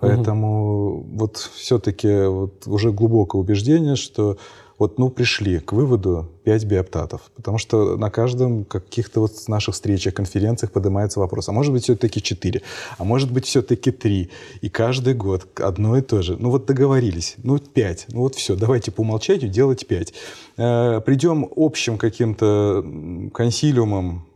Поэтому 0.02 0.97
угу. 0.97 1.06
вот 1.12 1.37
все-таки 1.54 2.26
вот 2.26 2.66
уже 2.66 2.90
глубокое 2.90 3.40
убеждение, 3.40 3.94
что 3.94 4.37
вот, 4.79 4.99
ну, 4.99 5.11
пришли 5.11 5.61
к 5.61 5.73
выводу 5.73 6.29
5 6.45 6.64
биоптатов. 6.64 7.23
Потому 7.37 7.59
что 7.59 7.97
на 7.97 8.11
каждом 8.11 8.64
каких-то 8.64 9.21
вот 9.21 9.33
наших 9.49 9.75
встречах, 9.75 10.14
конференциях 10.14 10.73
поднимается 10.73 11.21
вопрос, 11.21 11.49
а 11.49 11.52
может 11.52 11.73
быть 11.73 11.85
все-таки 11.85 12.21
4, 12.21 12.62
а 12.99 13.05
может 13.05 13.31
быть 13.31 13.47
все-таки 13.47 13.91
3. 13.91 14.31
И 14.61 14.69
каждый 14.69 15.14
год 15.14 15.47
одно 15.61 15.97
и 15.97 16.00
то 16.00 16.23
же. 16.23 16.37
Ну 16.38 16.50
вот 16.50 16.67
договорились, 16.67 17.37
ну 17.43 17.59
5, 17.59 18.07
ну 18.09 18.21
вот 18.21 18.35
все, 18.35 18.57
давайте 18.57 18.91
по 18.91 19.02
умолчанию 19.02 19.50
делать 19.50 19.87
5. 19.87 20.14
Э, 20.57 21.00
придем 21.05 21.49
общим 21.57 21.99
каким-то 21.99 22.85
консилиумом, 23.33 24.26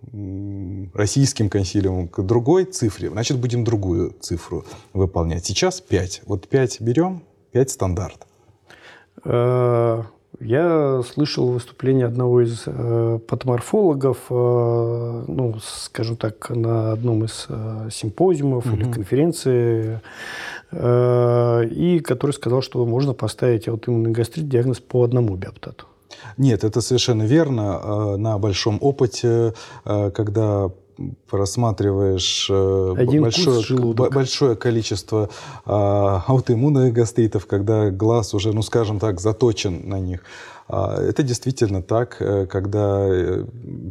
российским 0.94 1.48
консилиумом 1.50 2.08
к 2.08 2.22
другой 2.22 2.64
цифре, 2.64 3.10
значит 3.10 3.38
будем 3.38 3.64
другую 3.64 4.14
цифру 4.20 4.64
выполнять. 4.92 5.44
Сейчас 5.44 5.80
5. 5.80 6.22
Вот 6.26 6.48
5 6.48 6.80
берем, 6.80 7.22
5 7.52 7.70
стандарт. 7.70 8.26
Я 10.40 11.02
слышал 11.02 11.48
выступление 11.48 12.06
одного 12.06 12.42
из 12.42 12.64
э, 12.66 13.18
патоморфологов, 13.26 14.18
э, 14.28 15.24
ну, 15.28 15.54
скажем 15.62 16.16
так, 16.16 16.50
на 16.50 16.92
одном 16.92 17.24
из 17.24 17.46
э, 17.48 17.88
симпозиумов 17.90 18.66
угу. 18.66 18.76
или 18.76 18.90
конференции, 18.90 20.00
э, 20.72 21.64
и 21.70 22.00
который 22.00 22.32
сказал, 22.32 22.60
что 22.60 22.84
можно 22.84 23.14
поставить 23.14 23.66
аутоиммунный 23.68 24.10
гастрит 24.10 24.48
диагноз 24.48 24.80
по 24.80 25.04
одному 25.04 25.36
биоптату. 25.36 25.86
Нет, 26.36 26.64
это 26.64 26.80
совершенно 26.80 27.22
верно. 27.22 27.80
Э, 27.82 28.16
на 28.16 28.38
большом 28.38 28.78
опыте, 28.80 29.54
э, 29.84 30.10
когда 30.10 30.70
просматриваешь 31.28 32.48
э, 32.50 32.94
Один 32.96 33.22
большое, 33.22 33.94
большое 33.94 34.56
количество 34.56 35.28
а, 35.64 36.24
аутоиммунных 36.26 36.92
гастритов, 36.92 37.46
когда 37.46 37.90
глаз 37.90 38.34
уже, 38.34 38.52
ну 38.52 38.62
скажем 38.62 38.98
так, 38.98 39.20
заточен 39.20 39.88
на 39.88 40.00
них. 40.00 40.20
А, 40.68 41.00
это 41.00 41.22
действительно 41.22 41.82
так, 41.82 42.16
э, 42.20 42.46
когда 42.46 43.06
э, 43.08 43.44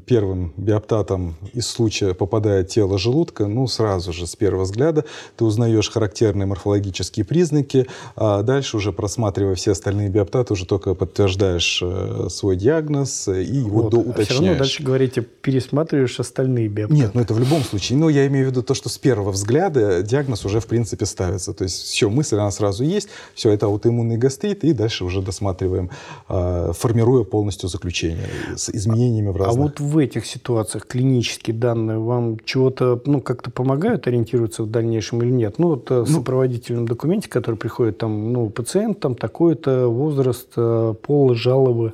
первым 0.05 0.53
биоптатом 0.57 1.35
из 1.53 1.67
случая 1.67 2.13
попадает 2.13 2.67
тело 2.67 2.97
желудка, 2.97 3.47
ну, 3.47 3.67
сразу 3.67 4.11
же, 4.11 4.27
с 4.27 4.35
первого 4.35 4.63
взгляда, 4.63 5.05
ты 5.37 5.45
узнаешь 5.45 5.89
характерные 5.89 6.45
морфологические 6.45 7.25
признаки, 7.25 7.87
а 8.15 8.41
дальше 8.43 8.77
уже 8.77 8.91
просматривая 8.91 9.55
все 9.55 9.71
остальные 9.71 10.09
биоптаты, 10.09 10.53
уже 10.53 10.65
только 10.65 10.95
подтверждаешь 10.95 11.79
э, 11.81 12.27
свой 12.29 12.57
диагноз 12.57 13.29
и 13.29 13.43
его 13.43 13.83
вот. 13.83 13.91
доуточняешь. 13.91 14.29
А 14.29 14.33
все 14.33 14.43
равно 14.43 14.57
дальше 14.57 14.83
говорите, 14.83 15.21
пересматриваешь 15.21 16.19
остальные 16.19 16.67
биоптаты. 16.67 17.01
Нет, 17.01 17.11
ну 17.13 17.21
это 17.21 17.33
в 17.33 17.39
любом 17.39 17.63
случае. 17.63 17.97
Но 17.97 18.09
я 18.09 18.27
имею 18.27 18.47
в 18.47 18.49
виду 18.51 18.63
то, 18.63 18.73
что 18.73 18.89
с 18.89 18.97
первого 18.97 19.31
взгляда 19.31 20.03
диагноз 20.03 20.43
уже, 20.43 20.59
в 20.59 20.67
принципе, 20.67 21.05
ставится. 21.05 21.53
То 21.53 21.63
есть 21.63 21.83
все, 21.83 22.09
мысль, 22.09 22.35
она 22.35 22.51
сразу 22.51 22.83
есть, 22.83 23.07
все, 23.33 23.51
это 23.51 23.67
аутоиммунный 23.67 24.17
гастрит, 24.17 24.65
и 24.65 24.73
дальше 24.73 25.05
уже 25.05 25.21
досматриваем 25.21 25.89
а, 26.27 26.64
формируя 26.73 27.23
полностью 27.23 27.69
заключение 27.69 28.27
с 28.55 28.69
изменениями 28.69 29.29
в 29.29 29.37
разных... 29.37 29.57
А 29.57 29.61
вот 29.61 29.79
в 29.79 29.97
этих 29.97 30.25
ситуациях 30.25 30.87
клинические 30.87 31.55
данные 31.55 31.99
вам 31.99 32.39
чего-то, 32.45 33.01
ну, 33.05 33.21
как-то 33.21 33.51
помогают 33.51 34.07
ориентироваться 34.07 34.63
в 34.63 34.69
дальнейшем 34.69 35.21
или 35.21 35.31
нет? 35.31 35.59
Ну, 35.59 35.69
вот 35.69 35.91
э, 35.91 36.01
в 36.01 36.09
ну, 36.09 36.17
сопроводительном 36.17 36.87
документе, 36.87 37.29
который 37.29 37.55
приходит, 37.55 37.97
там, 37.97 38.33
ну, 38.33 38.49
пациент, 38.49 38.99
там, 38.99 39.15
такой-то 39.15 39.87
возраст, 39.87 40.49
э, 40.55 40.93
пол, 41.01 41.35
жалобы, 41.35 41.93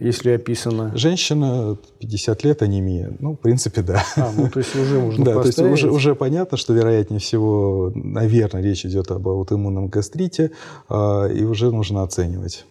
если 0.00 0.30
описано. 0.30 0.92
Женщина, 0.94 1.76
50 2.00 2.44
лет, 2.44 2.62
анемия. 2.62 3.12
Ну, 3.20 3.32
в 3.34 3.36
принципе, 3.36 3.82
да. 3.82 4.02
А, 4.16 4.32
ну, 4.36 4.50
то 4.50 4.58
есть 4.58 4.74
уже 4.76 5.00
можно 5.00 5.24
Да, 5.24 5.34
поставить. 5.34 5.56
то 5.56 5.66
есть 5.66 5.84
уже, 5.84 5.90
уже 5.90 6.14
понятно, 6.14 6.56
что, 6.56 6.74
вероятнее 6.74 7.20
всего, 7.20 7.92
наверное, 7.94 8.62
речь 8.62 8.84
идет 8.84 9.10
об 9.10 9.28
аутоиммунном 9.28 9.88
гастрите, 9.88 10.50
а, 10.88 11.26
и 11.26 11.44
уже 11.44 11.70
нужно 11.70 12.02
оценивать. 12.02 12.66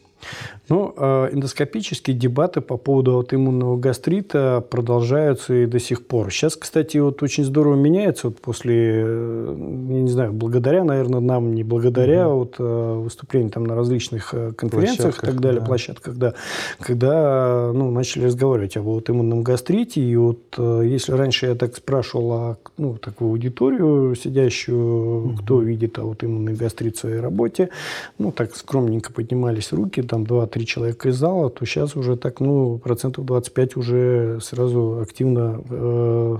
Ну, 0.69 0.93
э, 0.95 1.29
эндоскопические 1.33 2.15
дебаты 2.15 2.61
по 2.61 2.77
поводу 2.77 3.15
аутоиммунного 3.15 3.77
гастрита 3.77 4.63
продолжаются 4.69 5.53
и 5.53 5.65
до 5.65 5.77
сих 5.77 6.07
пор. 6.07 6.31
Сейчас, 6.31 6.55
кстати, 6.55 6.97
вот 6.97 7.21
очень 7.21 7.43
здорово 7.43 7.75
меняется 7.75 8.29
вот 8.29 8.39
после, 8.39 9.03
э, 9.05 9.55
я 9.89 10.01
не 10.01 10.09
знаю, 10.09 10.31
благодаря, 10.31 10.85
наверное, 10.85 11.19
нам, 11.19 11.53
не 11.53 11.63
благодаря 11.63 12.29
угу. 12.29 12.39
вот, 12.39 12.55
э, 12.59 12.93
выступлений 13.03 13.49
там 13.49 13.65
на 13.65 13.75
различных 13.75 14.33
конференциях 14.55 15.21
и 15.21 15.25
так 15.25 15.41
далее, 15.41 15.59
да. 15.59 15.65
площадках, 15.65 16.15
да, 16.15 16.33
когда 16.79 17.71
ну, 17.73 17.91
начали 17.91 18.25
разговаривать 18.25 18.77
об 18.77 18.87
аутоиммунном 18.87 19.43
гастрите. 19.43 20.01
И 20.01 20.15
вот 20.15 20.57
если 20.57 21.11
раньше 21.11 21.47
я 21.47 21.55
так 21.55 21.75
спрашивал 21.75 22.31
о, 22.31 22.57
ну, 22.77 22.95
такую 22.95 23.31
аудиторию 23.31 24.15
сидящую, 24.15 25.25
угу. 25.25 25.37
кто 25.37 25.61
видит 25.61 25.99
аутоиммунный 25.99 26.53
гастрит 26.53 26.95
в 26.95 26.99
своей 26.99 27.19
работе, 27.19 27.69
ну, 28.17 28.31
так 28.31 28.55
скромненько 28.55 29.11
поднимались 29.11 29.73
руки, 29.73 30.01
там 30.13 30.25
2-3 30.25 30.65
человека 30.65 31.09
из 31.09 31.15
зала, 31.15 31.49
то 31.49 31.65
сейчас 31.65 31.95
уже 31.95 32.15
так, 32.17 32.39
ну, 32.39 32.77
процентов 32.77 33.25
25 33.25 33.77
уже 33.77 34.39
сразу 34.41 34.99
активно 35.01 35.59
э, 35.67 36.37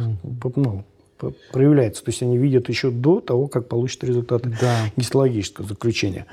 ну, 0.56 0.84
проявляется. 1.52 2.04
То 2.04 2.12
есть 2.12 2.22
они 2.22 2.38
видят 2.38 2.70
еще 2.70 2.92
до 2.92 3.20
того, 3.20 3.48
как 3.48 3.68
получат 3.68 4.04
результаты 4.04 4.56
да. 4.62 4.76
гистологического 4.96 5.68
заключения. 5.68 6.28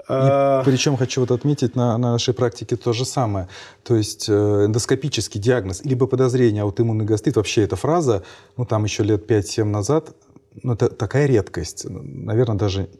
И 0.00 0.04
а, 0.08 0.62
причем 0.64 0.98
хочу 0.98 1.22
вот 1.22 1.30
отметить 1.30 1.74
на, 1.74 1.96
на 1.96 2.12
нашей 2.12 2.34
практике 2.34 2.76
то 2.76 2.92
же 2.92 3.06
самое. 3.06 3.48
То 3.82 3.96
есть 3.96 4.28
э, 4.28 4.32
эндоскопический 4.66 5.40
диагноз, 5.40 5.82
либо 5.84 6.06
подозрение 6.06 6.64
аутоиммунный 6.64 7.06
гастрит, 7.06 7.36
вообще 7.36 7.62
эта 7.62 7.76
фраза, 7.76 8.24
ну 8.58 8.66
там 8.66 8.84
еще 8.84 9.04
лет 9.04 9.30
5-7 9.30 9.64
назад, 9.64 10.14
ну 10.62 10.74
это 10.74 10.90
такая 10.90 11.24
редкость. 11.24 11.86
Наверное, 11.88 12.58
даже 12.58 12.90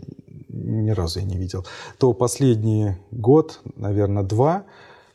ни 0.81 0.91
разу 0.91 1.21
я 1.21 1.27
не 1.27 1.37
видел, 1.37 1.67
то 1.99 2.13
последний 2.13 2.97
год, 3.11 3.61
наверное, 3.77 4.23
два, 4.23 4.65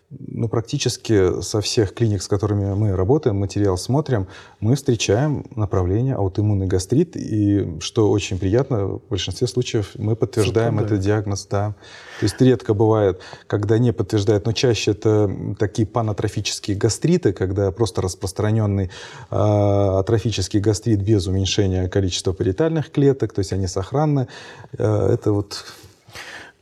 ну, 0.09 0.47
практически 0.47 1.41
со 1.41 1.59
всех 1.59 1.93
клиник, 1.93 2.21
с 2.21 2.29
которыми 2.29 2.73
мы 2.73 2.95
работаем, 2.95 3.35
материал 3.35 3.77
смотрим, 3.77 4.27
мы 4.61 4.75
встречаем 4.75 5.45
направление 5.53 6.15
аутоиммунный 6.15 6.65
гастрит. 6.65 7.17
И, 7.17 7.77
что 7.81 8.09
очень 8.09 8.39
приятно, 8.39 8.85
в 8.85 9.01
большинстве 9.09 9.47
случаев 9.47 9.91
мы 9.95 10.15
подтверждаем 10.15 10.79
этот 10.79 11.01
диагноз. 11.01 11.45
Да. 11.51 11.75
То 12.19 12.23
есть 12.23 12.39
редко 12.39 12.73
бывает, 12.73 13.19
когда 13.47 13.77
не 13.77 13.91
подтверждают, 13.91 14.45
но 14.45 14.53
чаще 14.53 14.91
это 14.91 15.29
такие 15.59 15.85
панатрофические 15.85 16.77
гастриты, 16.77 17.33
когда 17.33 17.69
просто 17.71 18.01
распространенный 18.01 18.89
э, 19.29 19.35
атрофический 19.35 20.61
гастрит 20.61 21.01
без 21.01 21.27
уменьшения 21.27 21.89
количества 21.89 22.31
париетальных 22.31 22.91
клеток, 22.91 23.33
то 23.33 23.39
есть 23.39 23.51
они 23.51 23.67
сохранны. 23.67 24.29
Э, 24.77 25.09
это 25.11 25.33
вот 25.33 25.65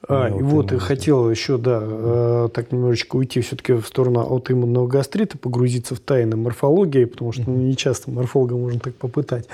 а, 0.08 0.30
и 0.30 0.42
вот, 0.42 0.72
и 0.72 0.78
хотел 0.78 1.30
еще, 1.30 1.58
да, 1.58 1.80
э, 1.82 2.50
так 2.54 2.72
немножечко 2.72 3.16
уйти 3.16 3.42
все-таки 3.42 3.74
в 3.74 3.86
сторону 3.88 4.20
аутоиммунного 4.20 4.88
гастрита, 4.88 5.38
погрузиться 5.38 5.96
в 5.96 6.00
тайны 6.00 6.36
морфологии, 6.36 7.06
потому 7.06 7.32
что 7.32 7.44
ну, 7.50 7.56
не 7.56 7.76
часто 7.76 8.12
морфолога 8.12 8.56
можно 8.56 8.80
так 8.80 8.94
попытать. 8.96 9.48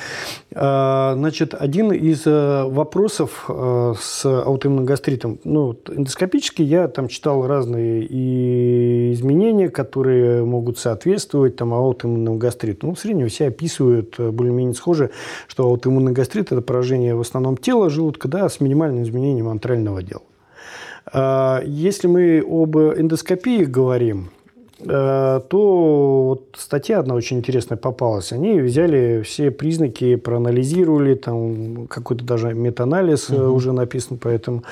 А, 0.53 1.13
значит, 1.15 1.53
один 1.58 1.93
из 1.93 2.24
э, 2.25 2.65
вопросов 2.65 3.46
э, 3.48 3.93
с 4.00 4.25
аутоиммунным 4.25 4.86
гастритом, 4.86 5.39
ну, 5.46 5.77
эндоскопически 5.88 6.62
я 6.62 6.89
там 6.89 7.08
читал 7.08 7.48
разные 7.48 8.03
и 8.03 9.13
изменения, 9.13 9.70
которые 9.70 10.43
могут 10.43 10.77
соответствовать 10.77 11.55
там 11.55 11.74
аутоиммунному 11.74 12.38
гастриту. 12.38 12.88
Ну, 12.88 12.96
в 12.96 13.00
среднем 13.00 13.29
все 13.29 13.48
описывают 13.48 14.20
более-менее 14.20 14.74
схоже, 14.74 15.12
что 15.48 15.63
аутоиммунный 15.63 16.12
гастрит– 16.12 16.51
это 16.51 16.62
поражение 16.62 17.15
в 17.15 17.22
основном 17.22 17.55
тела 17.55 17.89
желудка, 17.89 18.27
да, 18.27 18.50
с 18.50 18.60
минимальным 18.60 19.03
изменением 19.03 19.48
антрального 19.48 20.00
отдела. 20.00 20.22
А, 21.13 21.62
если 21.65 22.08
мы 22.08 22.44
об 22.46 22.77
эндоскопии 22.77 23.63
говорим, 23.65 24.32
то 24.85 26.23
вот 26.29 26.55
статья 26.57 27.00
одна 27.00 27.15
очень 27.15 27.38
интересная 27.38 27.77
попалась. 27.77 28.31
Они 28.31 28.59
взяли 28.59 29.21
все 29.23 29.51
признаки, 29.51 30.15
проанализировали, 30.15 31.15
там 31.15 31.88
какой-то 31.88 32.23
даже 32.23 32.53
метаанализ 32.53 33.29
угу. 33.29 33.53
уже 33.53 33.73
написан 33.73 34.17
по 34.17 34.27
этому 34.27 34.63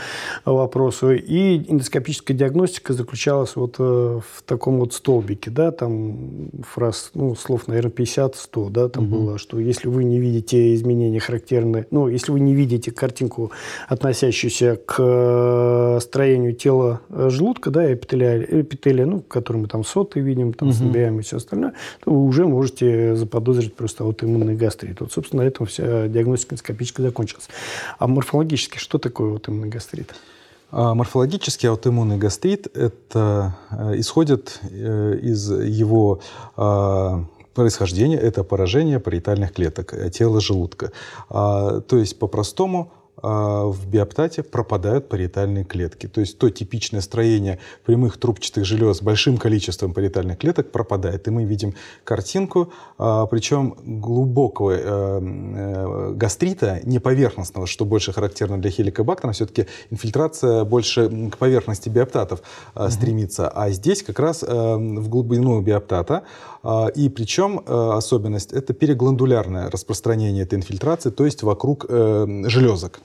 вопросу. 0.46 1.12
И 1.12 1.58
эндоскопическая 1.72 2.36
диагностика 2.36 2.94
заключалась 2.94 3.56
вот 3.56 3.76
э, 3.80 3.84
в 3.84 4.44
таком 4.46 4.80
вот 4.80 4.94
столбике, 4.94 5.52
да, 5.52 5.72
там 5.72 6.50
фраз, 6.64 7.12
ну, 7.14 7.36
слов, 7.36 7.68
наверное, 7.68 7.92
50-100, 7.92 8.70
да, 8.70 8.90
там 8.90 9.06
угу. 9.06 9.16
было, 9.16 9.38
что 9.38 9.60
если 9.60 9.88
вы 9.88 10.04
не 10.04 10.20
видите 10.20 10.74
изменения 10.76 11.20
характерные, 11.20 11.88
ну, 11.92 12.08
если 12.08 12.32
вы 12.32 12.40
не 12.40 12.56
видите 12.56 12.92
картинку, 12.92 13.52
относящуюся 13.88 14.80
к 14.86 16.00
строению 16.02 16.54
тела 16.54 17.02
желудка, 17.10 17.70
да, 17.70 17.94
эпителия, 17.94 18.42
эпителия 18.42 19.06
ну, 19.06 19.22
который 19.22 19.58
мы 19.58 19.68
там 19.68 19.84
кислоты 20.00 20.20
видим, 20.20 20.54
там, 20.54 20.70
угу. 20.70 21.20
и 21.20 21.22
все 21.22 21.38
остальное, 21.38 21.74
то 22.04 22.12
вы 22.12 22.24
уже 22.24 22.46
можете 22.46 23.16
заподозрить 23.16 23.76
просто 23.76 24.04
аутоиммунный 24.04 24.56
гастрит. 24.56 25.02
Вот, 25.02 25.12
собственно, 25.12 25.44
на 25.44 25.48
этом 25.48 25.66
вся 25.66 26.08
диагностика 26.08 26.56
эндоскопическая 26.56 27.06
закончилась. 27.06 27.50
А 27.98 28.08
морфологически 28.08 28.78
что 28.78 28.98
такое 28.98 29.32
аутоиммунный 29.32 29.70
гастрит? 29.70 30.14
А 30.72 30.94
морфологический 30.94 31.70
аутоиммунный 31.70 32.18
гастрит 32.18 32.68
это 32.78 33.56
э, 33.72 34.00
исходит 34.00 34.60
э, 34.70 35.18
из 35.22 35.50
его 35.52 36.20
а, 36.56 37.26
происхождения, 37.56 38.18
это 38.18 38.44
поражение 38.44 39.00
париетальных 39.00 39.52
клеток 39.52 39.94
э, 39.94 40.10
тела 40.12 40.40
желудка. 40.40 40.92
А, 41.30 41.82
то 41.82 41.98
есть, 41.98 42.20
по-простому, 42.20 42.92
в 43.22 43.88
биоптате 43.88 44.44
пропадают 44.44 45.10
париетальные 45.10 45.64
клетки. 45.66 46.08
То 46.08 46.22
есть 46.22 46.38
то 46.38 46.50
типичное 46.50 47.02
строение 47.02 47.60
прямых 47.86 48.18
трубчатых 48.18 48.66
желез 48.66 48.98
с 48.98 49.02
большим 49.02 49.38
количеством 49.38 49.94
париетальных 49.94 50.38
клеток 50.38 50.72
пропадает. 50.72 51.28
И 51.28 51.32
мы 51.32 51.44
видим 51.44 51.74
картинку, 52.04 52.72
а, 52.98 53.26
причем 53.26 53.76
глубокого 53.84 54.72
э, 54.72 54.80
э, 54.82 56.14
гастрита, 56.14 56.80
не 56.84 57.00
поверхностного, 57.00 57.68
что 57.68 57.86
больше 57.86 58.14
характерно 58.14 58.62
для 58.62 58.72
хеликобактера. 58.72 59.32
Все-таки 59.32 59.68
инфильтрация 59.90 60.64
больше 60.64 61.30
к 61.30 61.38
поверхности 61.38 61.90
биоптатов 61.90 62.42
угу. 62.76 62.90
стремится. 62.90 63.50
А 63.50 63.70
здесь 63.72 64.04
как 64.04 64.20
раз 64.20 64.44
в 64.44 65.10
глубину 65.10 65.62
биоптата. 65.62 66.24
И 66.96 67.10
причем 67.10 67.62
особенность– 67.66 68.52
это 68.54 68.74
перегландулярное 68.74 69.70
распространение 69.70 70.44
этой 70.44 70.56
инфильтрации, 70.56 71.10
то 71.10 71.26
есть 71.26 71.44
вокруг 71.44 71.86
железок. 71.90 73.00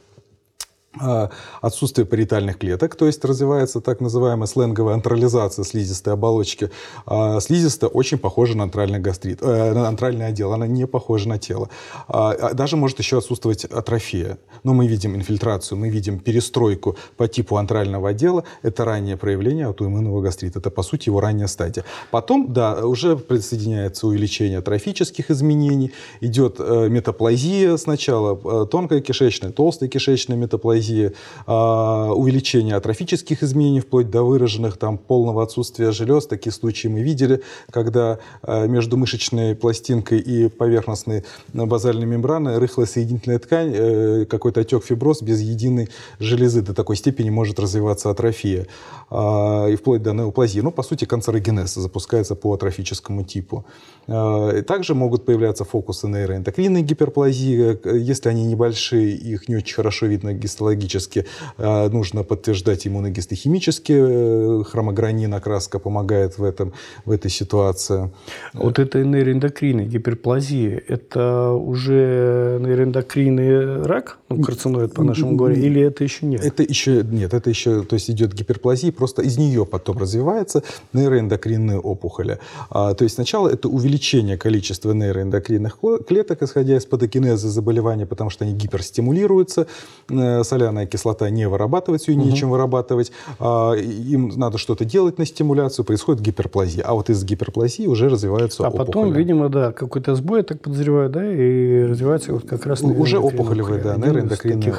А, 1.00 1.30
отсутствие 1.60 2.06
париетальных 2.06 2.58
клеток, 2.58 2.94
то 2.94 3.06
есть 3.06 3.24
развивается 3.24 3.80
так 3.80 4.00
называемая 4.00 4.46
сленговая 4.46 4.94
антрализация 4.94 5.64
слизистой 5.64 6.12
оболочки. 6.12 6.70
А 7.06 7.40
слизистая 7.40 7.90
очень 7.90 8.18
похожа 8.18 8.56
на 8.56 8.64
антральный 8.64 9.00
гастрит, 9.00 9.38
э, 9.42 9.72
на 9.72 9.88
антральный 9.88 10.26
отдел, 10.26 10.52
она 10.52 10.66
не 10.66 10.86
похожа 10.86 11.28
на 11.28 11.38
тело. 11.38 11.68
А 12.08 12.54
даже 12.54 12.76
может 12.76 12.98
еще 12.98 13.18
отсутствовать 13.18 13.64
атрофия. 13.64 14.38
Но 14.62 14.72
мы 14.72 14.86
видим 14.86 15.16
инфильтрацию, 15.16 15.78
мы 15.78 15.88
видим 15.88 16.18
перестройку 16.18 16.96
по 17.16 17.26
типу 17.26 17.56
антрального 17.56 18.10
отдела. 18.10 18.44
Это 18.62 18.84
раннее 18.84 19.16
проявление 19.16 19.66
аутоиммунного 19.66 20.20
гастрита. 20.20 20.60
Это, 20.60 20.70
по 20.70 20.82
сути, 20.82 21.08
его 21.08 21.20
ранняя 21.20 21.48
стадия. 21.48 21.84
Потом, 22.10 22.52
да, 22.52 22.86
уже 22.86 23.16
присоединяется 23.16 24.06
увеличение 24.06 24.58
атрофических 24.58 25.30
изменений, 25.30 25.92
идет 26.20 26.56
э, 26.58 26.88
метаплазия 26.88 27.76
сначала, 27.76 28.38
э, 28.62 28.66
тонкая 28.66 29.00
кишечная, 29.00 29.50
толстая 29.50 29.88
кишечная 29.88 30.36
метаплазия, 30.36 30.83
анестезии, 30.84 31.12
а, 31.46 32.12
увеличение 32.12 32.76
атрофических 32.76 33.42
изменений, 33.42 33.80
вплоть 33.80 34.10
до 34.10 34.22
выраженных 34.22 34.76
там 34.76 34.98
полного 34.98 35.42
отсутствия 35.42 35.92
желез. 35.92 36.26
Такие 36.26 36.52
случаи 36.52 36.88
мы 36.88 37.02
видели, 37.02 37.42
когда 37.70 38.18
а, 38.42 38.66
между 38.66 38.96
мышечной 38.96 39.54
пластинкой 39.54 40.20
и 40.20 40.48
поверхностной 40.48 41.24
базальной 41.52 42.06
мембраной 42.06 42.58
рыхлая 42.58 42.86
соединительная 42.86 43.38
ткань, 43.38 43.72
э, 43.74 44.26
какой-то 44.26 44.60
отек 44.60 44.84
фиброз 44.84 45.22
без 45.22 45.40
единой 45.40 45.88
железы 46.18 46.62
до 46.62 46.74
такой 46.74 46.96
степени 46.96 47.30
может 47.30 47.58
развиваться 47.58 48.10
атрофия 48.10 48.66
а, 49.10 49.66
и 49.68 49.76
вплоть 49.76 50.02
до 50.02 50.12
неоплазии. 50.12 50.60
Ну, 50.60 50.70
по 50.70 50.82
сути, 50.82 51.04
канцерогенез 51.04 51.74
запускается 51.74 52.34
по 52.34 52.52
атрофическому 52.54 53.24
типу. 53.24 53.64
Также 54.06 54.94
могут 54.94 55.24
появляться 55.24 55.64
фокусы 55.64 56.08
нейроэндокринной 56.08 56.82
гиперплазии, 56.82 57.78
э, 57.82 57.98
если 57.98 58.28
они 58.28 58.44
небольшие, 58.44 59.14
их 59.14 59.48
не 59.48 59.56
очень 59.56 59.74
хорошо 59.74 60.06
видно 60.06 60.34
гистологически 60.34 60.73
биологически, 60.74 61.24
а, 61.58 61.88
нужно 61.88 62.22
подтверждать 62.22 62.86
иммуногистохимически. 62.86 63.94
Э, 63.96 64.64
хромогранин, 64.64 65.34
окраска 65.34 65.78
помогает 65.78 66.38
в, 66.38 66.44
этом, 66.44 66.72
в 67.04 67.10
этой 67.10 67.30
ситуации. 67.30 68.10
Вот 68.52 68.78
это 68.78 69.04
нейроэндокрины, 69.04 69.82
гиперплазия, 69.82 70.82
это 70.88 71.50
уже 71.50 72.58
нейроэндокринный 72.60 73.82
рак, 73.82 74.18
ну, 74.30 74.42
карциноид 74.42 74.94
по 74.94 75.02
нашему 75.02 75.36
говорю, 75.36 75.56
или 75.56 75.82
это 75.82 76.02
еще 76.02 76.26
нет? 76.26 76.42
Это 76.44 76.62
еще 76.62 77.02
нет, 77.02 77.34
это 77.34 77.50
еще, 77.50 77.82
то 77.82 77.94
есть 77.94 78.10
идет 78.10 78.32
гиперплазия, 78.32 78.90
просто 78.90 79.22
из 79.22 79.36
нее 79.36 79.66
потом 79.66 79.98
развивается 79.98 80.62
нейроэндокринные 80.92 81.78
опухоли. 81.78 82.38
А, 82.70 82.94
то 82.94 83.04
есть 83.04 83.16
сначала 83.16 83.48
это 83.48 83.68
увеличение 83.68 84.38
количества 84.38 84.92
нейроэндокринных 84.92 85.78
клеток, 86.06 86.42
исходя 86.42 86.76
из 86.76 86.86
патогенеза 86.86 87.50
заболевания, 87.50 88.06
потому 88.06 88.30
что 88.30 88.44
они 88.44 88.54
гиперстимулируются, 88.54 89.66
э, 90.08 90.42
соляная 90.42 90.86
кислота 90.86 91.28
не 91.28 91.46
вырабатывается, 91.46 92.10
ее 92.10 92.18
угу. 92.18 92.28
нечем 92.28 92.50
вырабатывать, 92.50 93.12
а, 93.38 93.74
им 93.74 94.32
надо 94.36 94.56
что-то 94.56 94.86
делать 94.86 95.18
на 95.18 95.26
стимуляцию, 95.26 95.84
происходит 95.84 96.22
гиперплазия. 96.22 96.82
А 96.82 96.94
вот 96.94 97.10
из 97.10 97.22
гиперплазии 97.24 97.86
уже 97.86 98.08
развиваются 98.08 98.64
а 98.64 98.68
опухоли. 98.68 98.82
А 98.82 98.86
потом, 98.86 99.12
видимо, 99.12 99.48
да, 99.50 99.72
какой-то 99.72 100.14
сбой, 100.14 100.38
я 100.38 100.44
так 100.44 100.62
подозреваю, 100.62 101.10
да, 101.10 101.30
и 101.30 101.84
развивается 101.84 102.32
вот 102.32 102.48
как 102.48 102.64
раз... 102.64 102.82
Уже 102.82 103.18
опухолевые, 103.18 103.82
да, 103.82 103.96
нейроэндокринные 103.96 104.23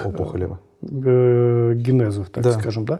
опухоли. 0.06 0.50
Э, 0.88 1.74
генезов, 1.75 2.30
так 2.30 2.43
да. 2.43 2.52
скажем, 2.52 2.86
да. 2.86 3.00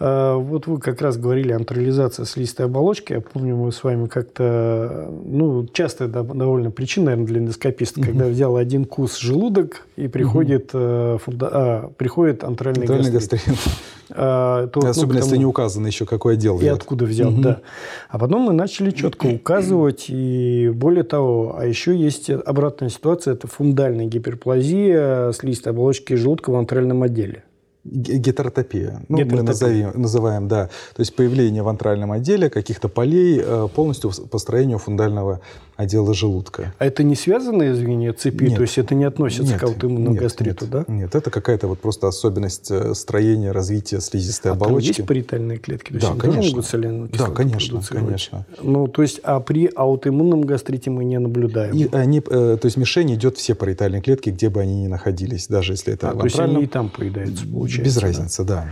А, 0.00 0.36
вот 0.36 0.66
вы 0.66 0.80
как 0.80 1.00
раз 1.00 1.16
говорили 1.16 1.52
антрализация 1.52 2.24
слизистой 2.24 2.66
оболочки. 2.66 3.12
Я 3.12 3.20
помню, 3.20 3.56
мы 3.56 3.70
с 3.70 3.84
вами 3.84 4.08
как-то, 4.08 5.08
ну, 5.24 5.66
часто 5.72 6.08
довольно 6.08 6.70
причина, 6.70 7.06
наверное, 7.06 7.26
для 7.26 7.38
эндоскописта, 7.40 8.00
угу. 8.00 8.08
когда 8.08 8.26
взял 8.26 8.56
один 8.56 8.84
кус 8.84 9.18
желудок 9.18 9.86
и 9.96 10.08
приходит, 10.08 10.74
угу. 10.74 11.18
фунда... 11.18 11.50
а, 11.52 11.90
приходит 11.96 12.42
антральный, 12.42 12.82
антральный 12.82 13.12
гастрит. 13.12 13.42
гастрит. 13.46 13.74
А, 14.12 14.66
то, 14.68 14.80
Особенно, 14.80 15.20
ну, 15.20 15.24
если 15.24 15.36
не 15.36 15.46
указано 15.46 15.86
еще, 15.86 16.06
какой 16.06 16.34
отдел. 16.34 16.60
И 16.60 16.66
откуда 16.66 17.04
взял, 17.04 17.32
угу. 17.32 17.42
да. 17.42 17.60
А 18.08 18.18
потом 18.18 18.42
мы 18.42 18.52
начали 18.52 18.90
четко 18.90 19.26
указывать, 19.34 20.06
и 20.08 20.70
более 20.74 21.04
того, 21.04 21.56
а 21.58 21.66
еще 21.66 21.96
есть 21.96 22.30
обратная 22.30 22.88
ситуация, 22.88 23.34
это 23.34 23.46
фундальная 23.46 24.06
гиперплазия 24.06 25.32
слизистой 25.32 25.72
оболочки 25.72 26.14
желудка 26.14 26.50
в 26.50 26.56
антральном 26.56 27.02
отделе. 27.02 27.44
Гетеротопия. 27.84 29.02
Ну, 29.08 29.18
Гетеротопия. 29.18 29.36
мы 29.36 29.42
назовем, 29.42 29.92
называем, 29.94 30.48
да. 30.48 30.66
То 30.94 31.00
есть 31.00 31.16
появление 31.16 31.62
в 31.62 31.68
антральном 31.68 32.12
отделе 32.12 32.50
каких-то 32.50 32.88
полей 32.88 33.40
э, 33.42 33.68
полностью 33.74 34.10
по 34.30 34.36
строению 34.38 34.76
фундального 34.78 35.40
отдела 35.80 36.12
желудка. 36.12 36.74
А 36.78 36.84
это 36.84 37.02
не 37.02 37.14
связанные 37.14 37.74
звенья 37.74 38.12
цепи? 38.12 38.44
Нет. 38.44 38.56
То 38.56 38.62
есть 38.62 38.76
это 38.76 38.94
не 38.94 39.04
относится 39.04 39.52
нет, 39.52 39.60
к 39.60 39.64
аутоиммунному 39.64 40.12
нет, 40.12 40.22
гастриту, 40.22 40.66
нет, 40.66 40.72
да? 40.72 40.84
Нет, 40.88 41.14
это 41.14 41.30
какая-то 41.30 41.68
вот 41.68 41.80
просто 41.80 42.06
особенность 42.06 42.70
э, 42.70 42.94
строения, 42.94 43.50
развития 43.50 44.00
слизистой 44.00 44.52
а 44.52 44.54
оболочки. 44.54 44.88
Там 44.88 44.96
есть 44.98 45.08
париетальные 45.08 45.58
клетки? 45.58 45.92
То 45.92 46.00
да, 46.00 46.08
есть 46.08 46.20
конечно. 46.20 46.50
могут 46.50 46.66
соляную 46.66 47.08
да, 47.08 47.26
конечно, 47.28 47.80
конечно. 47.88 48.46
Ну, 48.62 48.88
то 48.88 49.02
есть, 49.02 49.20
а 49.22 49.40
при 49.40 49.70
аутоиммунном 49.74 50.42
гастрите 50.42 50.90
мы 50.90 51.04
не 51.04 51.18
наблюдаем? 51.18 51.74
И, 51.74 51.88
они, 51.92 52.18
э, 52.18 52.58
то 52.60 52.66
есть 52.66 52.76
мишень 52.76 53.14
идет 53.14 53.38
все 53.38 53.54
париетальные 53.54 54.02
клетки, 54.02 54.28
где 54.28 54.50
бы 54.50 54.60
они 54.60 54.82
ни 54.82 54.86
находились, 54.86 55.48
даже 55.48 55.72
если 55.72 55.94
это 55.94 56.10
а, 56.10 56.14
То 56.14 56.24
есть 56.24 56.38
они 56.38 56.64
и 56.64 56.66
там 56.66 56.90
поедаются, 56.90 57.46
получается? 57.46 57.84
Без 57.84 57.96
разницы, 57.96 58.44
да. 58.44 58.66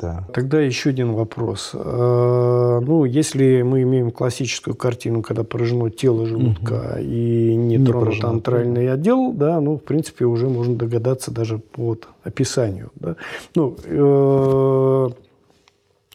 да. 0.00 0.28
Тогда 0.32 0.60
еще 0.60 0.90
один 0.90 1.12
вопрос. 1.14 1.72
Э, 1.74 2.80
ну, 2.82 3.04
если 3.04 3.62
мы 3.62 3.82
имеем 3.82 4.12
классическую 4.12 4.76
картину, 4.76 5.22
когда 5.22 5.42
поражено 5.42 5.90
тело 5.90 6.24
желудка 6.24 6.51
угу. 6.60 7.00
и 7.00 7.54
не, 7.54 7.76
не 7.76 7.84
тронут 7.84 8.24
антральный 8.24 8.90
отдел, 8.92 9.32
да, 9.32 9.60
ну, 9.60 9.76
в 9.76 9.82
принципе, 9.82 10.24
уже 10.24 10.48
можно 10.48 10.74
догадаться 10.74 11.30
даже 11.30 11.58
по 11.58 11.96
описанию. 12.24 12.90
Да. 12.94 13.16
Ну, 13.54 13.76
э, 13.84 15.08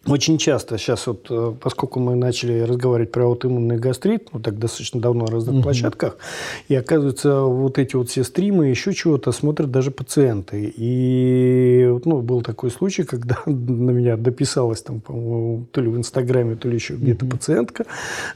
очень 0.08 0.38
часто 0.38 0.78
сейчас 0.78 1.08
вот, 1.08 1.28
э, 1.30 1.54
поскольку 1.60 2.00
мы 2.00 2.16
начали 2.16 2.62
разговаривать 2.62 3.12
про 3.12 3.26
аутоиммунный 3.26 3.78
гастрит, 3.78 4.30
ну 4.34 4.40
так 4.40 4.58
достаточно 4.58 5.02
давно 5.02 5.26
на 5.26 5.32
разных 5.32 5.56
угу. 5.56 5.64
площадках, 5.64 6.18
и 6.68 6.76
оказывается, 6.76 7.42
вот 7.42 7.78
эти 7.78 7.96
вот 7.96 8.10
все 8.10 8.24
стримы, 8.24 8.68
еще 8.68 8.94
чего-то 8.94 9.32
смотрят 9.32 9.72
даже 9.72 9.92
пациенты. 9.92 10.74
И 10.76 11.92
ну, 12.06 12.22
был 12.22 12.42
такой 12.42 12.72
случай, 12.72 13.04
когда 13.04 13.38
на 13.46 13.92
меня 13.92 14.18
дописалась 14.18 14.82
там, 14.82 15.02
по-моему, 15.02 15.66
то 15.72 15.82
ли 15.82 15.90
в 15.90 15.98
Инстаграме, 15.98 16.56
то 16.56 16.70
ли 16.70 16.76
еще 16.76 16.96
где-то 16.96 17.26
угу. 17.26 17.38
пациентка, 17.38 17.86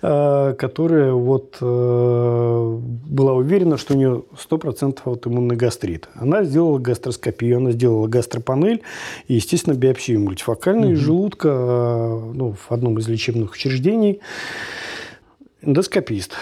э, 0.02 0.56
которая 0.58 1.14
вот 1.14 1.58
э, 1.62 2.80
была 3.08 3.34
уверена, 3.34 3.78
что 3.78 3.94
у 3.94 3.98
нее 3.98 4.24
100% 4.50 5.00
аутоиммунный 5.06 5.56
гастрит. 5.56 6.10
Она 6.16 6.44
сделала 6.44 6.80
гастроскопию, 6.80 7.58
она 7.58 7.72
сделала 7.72 8.08
гастропанель 8.08 8.82
и, 9.28 9.36
естественно, 9.36 9.74
биопсию 9.74 10.20
мультифокальной 10.22 10.94
угу. 10.94 11.00
желудка, 11.00 11.61
ну, 12.34 12.54
в 12.54 12.72
одном 12.72 13.00
из 13.00 13.08
лечебных 13.08 13.54
учреждений 13.54 14.22
эндоскопист 15.62 16.34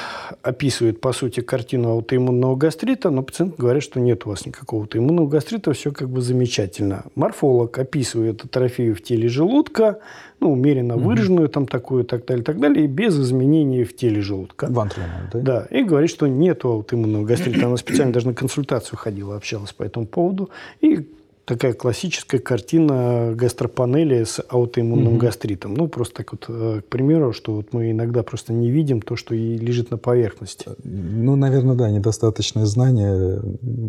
описывает, 0.42 1.02
по 1.02 1.12
сути, 1.12 1.42
картину 1.42 1.90
аутоиммунного 1.90 2.56
гастрита, 2.56 3.10
но 3.10 3.22
пациент 3.22 3.58
говорит, 3.58 3.84
что 3.84 4.00
нет 4.00 4.26
у 4.26 4.30
вас 4.30 4.46
никакого 4.46 4.84
аутоиммунного 4.84 5.28
гастрита, 5.28 5.74
все 5.74 5.92
как 5.92 6.10
бы 6.10 6.22
замечательно. 6.22 7.06
Морфолог 7.16 7.78
описывает 7.78 8.44
атрофию 8.46 8.96
в 8.96 9.02
теле 9.02 9.28
желудка, 9.28 10.00
ну, 10.40 10.54
умеренно 10.54 10.96
угу. 10.96 11.06
выраженную, 11.06 11.50
там 11.50 11.68
такую, 11.68 12.06
так 12.06 12.26
далее, 12.26 12.44
так 12.44 12.60
далее, 12.60 12.86
и 12.86 12.88
без 12.88 13.20
изменений 13.20 13.84
в 13.84 13.96
теле 13.96 14.22
желудка. 14.22 14.68
Вантрина, 14.70 15.30
да? 15.34 15.40
Да, 15.40 15.68
и 15.70 15.84
говорит, 15.84 16.10
что 16.10 16.28
нет 16.28 16.64
аутоиммунного 16.64 17.26
гастрита. 17.26 17.66
Она 17.66 17.78
специально 17.78 18.14
даже 18.14 18.28
на 18.28 18.34
консультацию 18.34 18.98
ходила, 18.98 19.36
общалась 19.36 19.74
по 19.74 19.84
этому 19.84 20.06
поводу. 20.06 20.50
И 20.80 21.10
такая 21.50 21.74
классическая 21.74 22.38
картина 22.38 23.34
гастропанели 23.34 24.24
с 24.24 24.40
аутоиммунным 24.50 25.14
угу. 25.14 25.18
гастритом. 25.18 25.74
Ну, 25.74 25.88
просто 25.88 26.18
так 26.18 26.32
вот, 26.32 26.46
э, 26.48 26.82
к 26.82 26.90
примеру, 26.90 27.34
что 27.34 27.56
вот 27.56 27.74
мы 27.74 27.90
иногда 27.90 28.22
просто 28.22 28.54
не 28.54 28.70
видим 28.70 29.02
то, 29.02 29.16
что 29.16 29.34
и 29.34 29.58
лежит 29.58 29.90
на 29.90 29.98
поверхности. 29.98 30.68
Ну, 30.84 31.36
наверное, 31.36 31.76
да, 31.76 31.90
недостаточное 31.90 32.66
знание, 32.66 33.42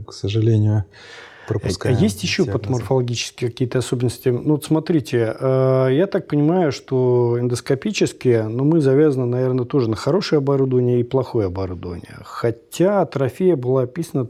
к 0.06 0.12
сожалению 0.14 0.86
пропускаем. 1.48 1.98
А 1.98 2.00
есть 2.00 2.22
еще 2.22 2.46
патоморфологические 2.46 3.50
какие-то 3.50 3.80
особенности? 3.80 4.30
Ну, 4.30 4.52
вот 4.52 4.64
смотрите, 4.64 5.36
э, 5.38 5.88
я 5.92 6.06
так 6.06 6.28
понимаю, 6.28 6.72
что 6.72 7.36
эндоскопически, 7.38 8.42
ну, 8.48 8.64
мы 8.64 8.80
завязаны, 8.80 9.26
наверное, 9.26 9.66
тоже 9.66 9.90
на 9.90 9.96
хорошее 9.96 10.38
оборудование 10.38 11.00
и 11.00 11.02
плохое 11.02 11.48
оборудование. 11.48 12.16
Хотя 12.22 13.02
атрофия 13.02 13.54
была 13.54 13.82
описана 13.82 14.24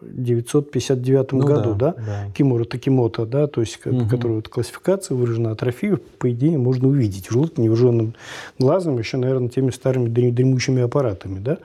1959 0.00 1.32
ну, 1.32 1.44
году, 1.44 1.74
да, 1.74 1.92
да? 1.92 1.94
да. 2.06 2.32
Кимура 2.32 2.64
Такимото, 2.64 3.26
да, 3.26 3.46
то 3.46 3.60
есть, 3.60 3.84
угу. 3.84 4.06
которую 4.08 4.36
вот 4.36 4.48
классификация 4.48 5.16
выражена 5.16 5.52
атрофию, 5.52 6.00
по 6.18 6.30
идее, 6.30 6.58
можно 6.58 6.88
увидеть 6.88 7.28
в 7.28 7.32
желудке 7.32 7.62
невооруженным 7.62 8.14
глазом, 8.58 8.98
еще, 8.98 9.16
наверное, 9.16 9.48
теми 9.48 9.70
старыми 9.70 10.08
дремучими 10.08 10.82
аппаратами, 10.82 11.38
да. 11.38 11.58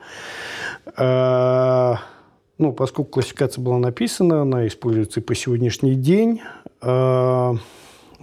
А, 0.97 1.99
ну, 2.57 2.71
поскольку 2.71 3.11
классификация 3.11 3.61
была 3.61 3.79
написана, 3.79 4.41
она 4.41 4.67
используется 4.67 5.19
и 5.19 5.23
по 5.23 5.35
сегодняшний 5.35 5.95
день. 5.95 6.41
А, 6.81 7.55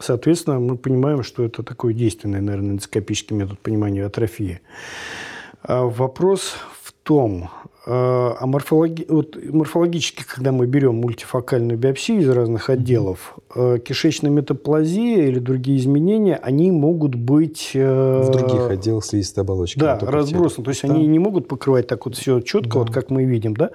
соответственно, 0.01 0.59
мы 0.61 0.77
понимаем, 0.77 1.22
что 1.22 1.44
это 1.44 1.62
такой 1.62 1.94
действенный, 1.94 2.40
наверное, 2.40 2.72
эндоскопический 2.72 3.37
метод 3.37 3.59
понимания 3.59 4.05
атрофии. 4.05 4.61
А 5.62 5.85
вопрос 5.85 6.55
в 6.83 6.92
том, 7.03 7.51
а, 7.85 8.37
а 8.38 8.47
морфологи... 8.47 9.07
вот 9.09 9.37
морфологически, 9.45 10.25
когда 10.25 10.53
мы 10.53 10.66
берем 10.66 10.97
мультифокальную 10.97 11.77
биопсию 11.77 12.21
из 12.21 12.29
разных 12.29 12.71
отделов, 12.71 13.37
э, 13.57 13.79
кишечная 13.85 14.31
метаплазия 14.31 15.27
или 15.27 15.40
другие 15.40 15.79
изменения, 15.79 16.37
они 16.37 16.71
могут 16.71 17.16
быть... 17.16 17.73
Э, 17.75 18.23
в 18.23 18.31
других 18.31 18.71
отделах 18.71 19.05
слизистой 19.05 19.42
оболочки. 19.42 19.81
Да, 19.81 19.99
разбросаны. 20.01 20.64
То 20.64 20.71
есть 20.71 20.83
да. 20.83 20.95
они 20.95 21.07
не 21.07 21.18
могут 21.18 21.49
покрывать 21.49 21.88
так 21.88 22.07
вот 22.07 22.16
все 22.16 22.40
четко, 22.40 22.75
да. 22.75 22.79
вот 22.81 22.90
как 22.90 23.11
мы 23.11 23.25
видим. 23.25 23.55
Да? 23.55 23.71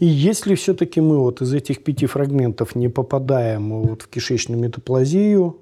И 0.00 0.06
если 0.06 0.54
все-таки 0.54 1.00
мы 1.00 1.18
вот 1.18 1.40
из 1.40 1.54
этих 1.54 1.82
пяти 1.82 2.04
фрагментов 2.04 2.74
не 2.74 2.88
попадаем 2.88 3.82
вот 3.82 4.02
в 4.02 4.08
кишечную 4.08 4.60
метаплазию, 4.60 5.56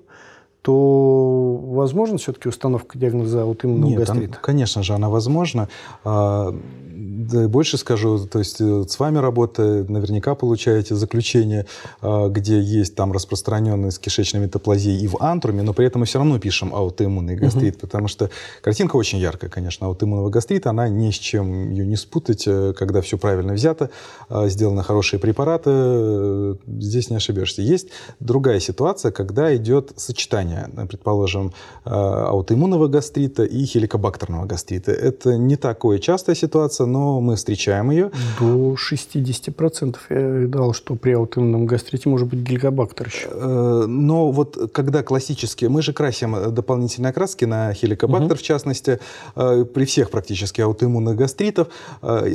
то 0.64 1.60
возможно 1.62 2.16
все-таки 2.16 2.48
установка 2.48 2.98
диагноза 2.98 3.42
аутоиммунного 3.42 3.90
Нет, 3.90 3.98
гастрита? 3.98 4.32
Там, 4.32 4.42
конечно 4.42 4.82
же, 4.82 4.94
она 4.94 5.10
возможна. 5.10 5.68
А, 6.04 6.58
да, 6.94 7.48
больше 7.48 7.76
скажу, 7.76 8.26
то 8.26 8.38
есть 8.38 8.60
э, 8.60 8.84
с 8.88 8.98
вами 8.98 9.18
работая, 9.18 9.84
наверняка 9.84 10.34
получаете 10.34 10.94
заключение, 10.94 11.66
а, 12.00 12.28
где 12.28 12.60
есть 12.60 12.94
там 12.94 13.12
распространенность 13.12 14.00
кишечной 14.00 14.40
метаплазии 14.40 15.02
и 15.02 15.06
в 15.06 15.16
антруме, 15.20 15.62
но 15.62 15.72
при 15.72 15.86
этом 15.86 16.00
мы 16.00 16.06
все 16.06 16.18
равно 16.18 16.38
пишем 16.38 16.74
аутоиммунный 16.74 17.36
гастрит, 17.36 17.76
угу. 17.76 17.80
потому 17.82 18.08
что 18.08 18.30
картинка 18.62 18.96
очень 18.96 19.18
яркая, 19.18 19.50
конечно, 19.50 19.86
аутоиммунного 19.86 20.30
гастрита, 20.30 20.70
она 20.70 20.88
ни 20.88 21.10
с 21.10 21.14
чем 21.14 21.70
ее 21.70 21.86
не 21.86 21.96
спутать, 21.96 22.44
э, 22.46 22.72
когда 22.76 23.00
все 23.00 23.18
правильно 23.18 23.54
взято, 23.54 23.90
а, 24.28 24.48
сделаны 24.48 24.82
хорошие 24.82 25.20
препараты, 25.20 25.70
э, 25.72 26.54
здесь 26.66 27.10
не 27.10 27.16
ошибешься. 27.16 27.62
Есть 27.62 27.88
другая 28.20 28.60
ситуация, 28.60 29.12
когда 29.12 29.54
идет 29.56 29.92
сочетание, 29.96 30.53
предположим, 30.88 31.52
аутоиммунного 31.84 32.88
гастрита 32.88 33.44
и 33.44 33.64
хеликобактерного 33.64 34.46
гастрита. 34.46 34.92
Это 34.92 35.36
не 35.36 35.56
такая 35.56 35.98
частая 35.98 36.36
ситуация, 36.36 36.86
но 36.86 37.20
мы 37.20 37.36
встречаем 37.36 37.90
ее. 37.90 38.10
До 38.40 38.74
60% 38.74 39.96
я 40.10 40.16
видал, 40.16 40.72
что 40.74 40.94
при 40.94 41.12
аутоиммунном 41.12 41.66
гастрите 41.66 42.08
может 42.08 42.28
быть 42.28 42.40
геликобактер 42.40 43.06
еще. 43.06 43.28
Э, 43.30 43.84
но 43.86 44.30
вот 44.30 44.70
когда 44.72 45.02
классические... 45.02 45.70
Мы 45.70 45.82
же 45.82 45.92
красим 45.92 46.54
дополнительные 46.54 47.10
окраски 47.10 47.44
на 47.44 47.72
хеликобактер, 47.74 48.32
угу. 48.32 48.38
в 48.38 48.42
частности, 48.42 49.00
э, 49.36 49.64
при 49.64 49.84
всех 49.84 50.10
практически 50.10 50.60
аутоиммунных 50.60 51.16
гастритов. 51.16 51.68
Э, 52.02 52.26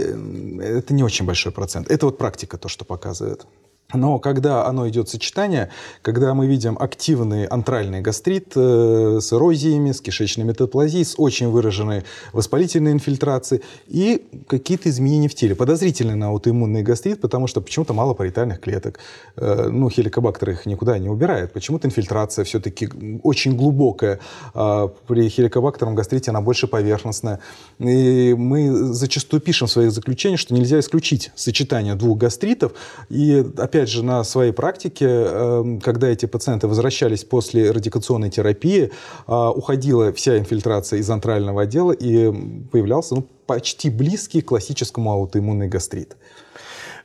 это 0.61 0.93
не 0.93 1.03
очень 1.03 1.25
большой 1.25 1.51
процент. 1.51 1.89
Это 1.89 2.05
вот 2.05 2.17
практика 2.17 2.57
то, 2.57 2.67
что 2.67 2.85
показывает. 2.85 3.45
Но 3.93 4.19
когда 4.19 4.67
оно 4.67 4.87
идет 4.87 5.09
сочетание, 5.09 5.69
когда 6.03 6.35
мы 6.35 6.45
видим 6.45 6.77
активный 6.79 7.45
антральный 7.45 8.01
гастрит 8.01 8.53
э, 8.55 9.19
с 9.19 9.33
эрозиями, 9.33 9.93
с 9.93 10.01
кишечной 10.01 10.45
метаплазией, 10.45 11.03
с 11.03 11.15
очень 11.17 11.47
выраженной 11.47 12.03
воспалительной 12.31 12.91
инфильтрацией 12.91 13.63
и 13.87 14.27
какие-то 14.47 14.89
изменения 14.89 15.27
в 15.27 15.33
теле. 15.33 15.55
Подозрительный 15.55 16.13
на 16.13 16.27
аутоиммунный 16.27 16.83
гастрит, 16.83 17.19
потому 17.19 17.47
что 17.47 17.61
почему-то 17.61 17.93
мало 17.93 18.13
париетальных 18.13 18.59
клеток. 18.59 18.99
Э, 19.37 19.69
ну, 19.71 19.89
хеликобактер 19.89 20.51
их 20.51 20.67
никуда 20.67 20.99
не 20.99 21.09
убирает. 21.09 21.51
Почему-то 21.51 21.87
инфильтрация 21.87 22.45
все-таки 22.45 22.89
очень 23.23 23.55
глубокая. 23.55 24.19
А 24.53 24.87
при 25.07 25.29
хеликобактерном 25.29 25.95
гастрите 25.95 26.29
она 26.29 26.41
больше 26.41 26.67
поверхностная. 26.67 27.39
И 27.79 28.35
мы 28.37 28.93
зачастую 28.93 29.41
пишем 29.41 29.67
в 29.67 29.71
своих 29.71 29.91
заключениях, 29.91 30.39
что 30.39 30.53
нельзя 30.53 30.79
исключить 30.79 31.31
сочетание 31.33 31.95
двух 31.95 32.19
гастритов. 32.19 32.73
И 33.09 33.43
опять 33.57 33.78
опять 33.79 33.89
же, 33.89 34.03
на 34.03 34.23
своей 34.25 34.51
практике, 34.51 35.05
эм, 35.07 35.79
когда 35.79 36.09
эти 36.09 36.25
пациенты 36.25 36.67
возвращались 36.67 37.23
после 37.23 37.71
радикационной 37.71 38.29
терапии, 38.29 38.91
а, 39.25 39.51
уходила 39.51 40.11
вся 40.11 40.37
инфильтрация 40.37 40.99
из 40.99 41.09
антрального 41.09 41.61
отдела 41.61 41.93
и 41.93 42.29
появлялся 42.71 43.15
ну, 43.15 43.25
почти 43.45 43.89
близкий 43.89 44.41
к 44.41 44.49
классическому 44.49 45.11
аутоиммунный 45.11 45.69
гастрит. 45.69 46.17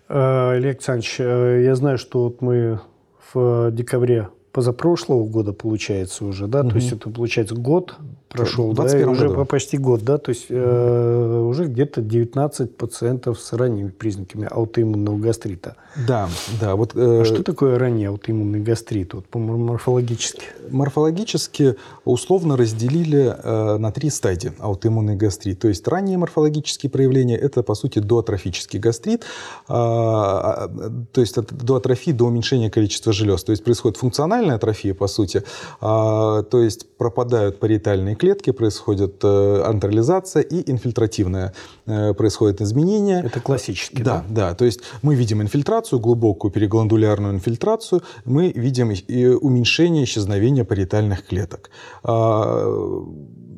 Э, 0.08 0.54
Олег 0.56 0.76
Александрович, 0.76 1.16
э, 1.20 1.62
я 1.64 1.76
знаю, 1.76 1.96
что 1.98 2.24
вот 2.24 2.42
мы 2.42 2.80
в 3.32 3.70
декабре 3.70 4.28
позапрошлого 4.54 5.26
года, 5.26 5.52
получается, 5.52 6.24
уже, 6.24 6.46
да, 6.46 6.60
угу. 6.60 6.70
то 6.70 6.76
есть 6.76 6.92
это, 6.92 7.10
получается, 7.10 7.56
год 7.56 7.96
прошел, 8.34 8.72
да, 8.72 8.86
и 8.86 9.04
уже 9.04 9.28
году. 9.28 9.44
почти 9.44 9.78
год, 9.78 10.02
да, 10.02 10.18
то 10.18 10.30
есть 10.30 10.46
э, 10.48 11.46
уже 11.48 11.66
где-то 11.66 12.02
19 12.02 12.76
пациентов 12.76 13.40
с 13.40 13.52
ранними 13.52 13.90
признаками 13.90 14.48
аутоиммунного 14.50 15.18
гастрита. 15.18 15.76
Да, 16.08 16.28
да. 16.60 16.74
Вот, 16.74 16.96
э, 16.96 17.20
а 17.20 17.24
что 17.24 17.44
такое 17.44 17.78
ранний 17.78 18.06
аутоиммунный 18.06 18.60
гастрит, 18.60 19.14
вот, 19.14 19.26
морфологически? 19.34 20.42
Морфологически 20.70 21.76
условно 22.04 22.56
разделили 22.56 23.34
э, 23.36 23.76
на 23.78 23.92
три 23.92 24.10
стадии 24.10 24.52
аутоиммунный 24.58 25.14
гастрит. 25.14 25.60
То 25.60 25.68
есть 25.68 25.86
ранние 25.86 26.18
морфологические 26.18 26.90
проявления– 26.90 27.36
это, 27.38 27.62
по 27.62 27.74
сути, 27.74 28.00
доатрофический 28.00 28.80
гастрит, 28.80 29.22
э, 29.68 29.72
то 29.72 30.68
есть 31.16 31.38
от, 31.38 31.52
до 31.52 31.76
атрофии, 31.76 32.10
до 32.10 32.24
уменьшения 32.26 32.70
количества 32.70 33.12
желез. 33.12 33.44
То 33.44 33.52
есть 33.52 33.62
происходит 33.62 33.96
функциональная 34.44 34.56
атрофия, 34.56 34.94
по 34.94 35.08
сути, 35.08 35.38
э, 35.38 35.42
то 35.80 36.60
есть 36.62 36.96
пропадают 36.96 37.60
париетальные 37.60 38.14
клетки, 38.14 38.52
происходит 38.52 39.24
э, 39.24 39.62
антрализация 39.64 40.42
и 40.42 40.70
инфильтративное 40.70 41.52
э, 41.86 42.14
происходит 42.14 42.60
изменение. 42.60 43.22
Это 43.24 43.40
классически, 43.40 44.02
да? 44.02 44.24
Да, 44.28 44.50
да. 44.50 44.54
То 44.54 44.64
есть 44.64 44.80
мы 45.02 45.14
видим 45.14 45.40
инфильтрацию, 45.40 46.00
глубокую 46.00 46.50
перегландулярную 46.50 47.34
инфильтрацию, 47.34 48.02
мы 48.24 48.52
видим 48.54 48.90
и 48.90 49.26
уменьшение 49.26 50.04
исчезновения 50.04 50.64
париетальных 50.64 51.26
клеток 51.26 51.70
а, 52.02 53.02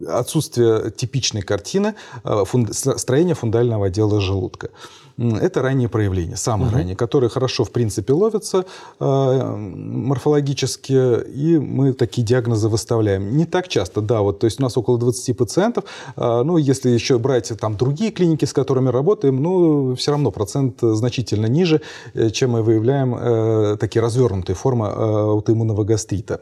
отсутствие 0.08 0.90
типичной 0.90 1.42
картины 1.42 1.94
а, 2.24 2.44
строения 2.72 3.34
фундального 3.34 3.86
отдела 3.86 4.20
желудка. 4.20 4.68
Это 5.18 5.62
ранние 5.62 5.88
проявления, 5.88 6.36
самые 6.36 6.68
угу. 6.68 6.76
ранние, 6.76 6.96
которые 6.96 7.30
хорошо, 7.30 7.64
в 7.64 7.70
принципе, 7.70 8.12
ловятся 8.12 8.66
э, 9.00 9.56
морфологически, 9.56 11.24
и 11.24 11.58
мы 11.58 11.94
такие 11.94 12.22
диагнозы 12.26 12.68
выставляем. 12.68 13.34
Не 13.36 13.46
так 13.46 13.68
часто, 13.68 14.02
да, 14.02 14.20
вот, 14.20 14.40
то 14.40 14.44
есть 14.44 14.60
у 14.60 14.62
нас 14.62 14.76
около 14.76 14.98
20 14.98 15.36
пациентов, 15.36 15.84
э, 16.16 16.42
ну, 16.44 16.58
если 16.58 16.90
еще 16.90 17.18
брать 17.18 17.50
там 17.58 17.76
другие 17.76 18.10
клиники, 18.10 18.44
с 18.44 18.52
которыми 18.52 18.90
работаем, 18.90 19.42
ну, 19.42 19.94
все 19.94 20.10
равно 20.10 20.30
процент 20.30 20.80
значительно 20.80 21.46
ниже, 21.46 21.80
э, 22.12 22.28
чем 22.30 22.50
мы 22.50 22.62
выявляем 22.62 23.14
э, 23.14 23.76
такие 23.78 24.02
развернутые 24.02 24.54
формы 24.54 24.86
э, 24.86 24.90
аутоиммунного 24.90 25.84
гастрита. 25.84 26.40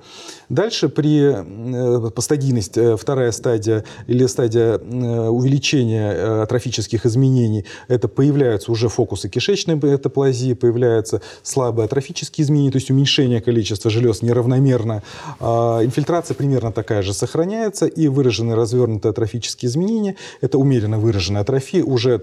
Дальше 0.49 0.89
при 0.89 1.33
э, 1.33 2.11
по 2.11 2.21
стадийность, 2.23 2.77
э, 2.77 2.97
вторая 2.97 3.31
стадия 3.31 3.85
или 4.09 4.27
стадия 4.27 4.79
э, 4.79 5.29
увеличения 5.29 6.13
э, 6.13 6.43
атрофических 6.43 7.07
изменений, 7.07 7.65
это 7.87 8.09
появляются 8.09 8.64
появляются 8.65 8.73
уже 8.73 8.89
фокусы 8.89 9.29
кишечной 9.29 9.75
метаплазии, 9.77 10.55
появляются 10.55 11.21
слабые 11.43 11.85
атрофические 11.85 12.45
изменения, 12.45 12.71
то 12.71 12.79
есть 12.79 12.91
уменьшение 12.91 13.41
количества 13.41 13.91
желез 13.91 14.23
неравномерно. 14.23 15.03
А, 15.41 15.83
инфильтрация 15.85 16.35
примерно 16.35 16.73
такая 16.73 17.03
же 17.03 17.13
сохраняется, 17.13 17.87
и 17.87 18.09
выраженные 18.09 18.55
развернутые 18.55 19.11
атрофические 19.11 19.69
изменения, 19.69 20.17
это 20.43 20.59
умеренно 20.59 20.99
выраженная 20.99 21.43
атрофия, 21.43 21.85
уже 21.85 22.19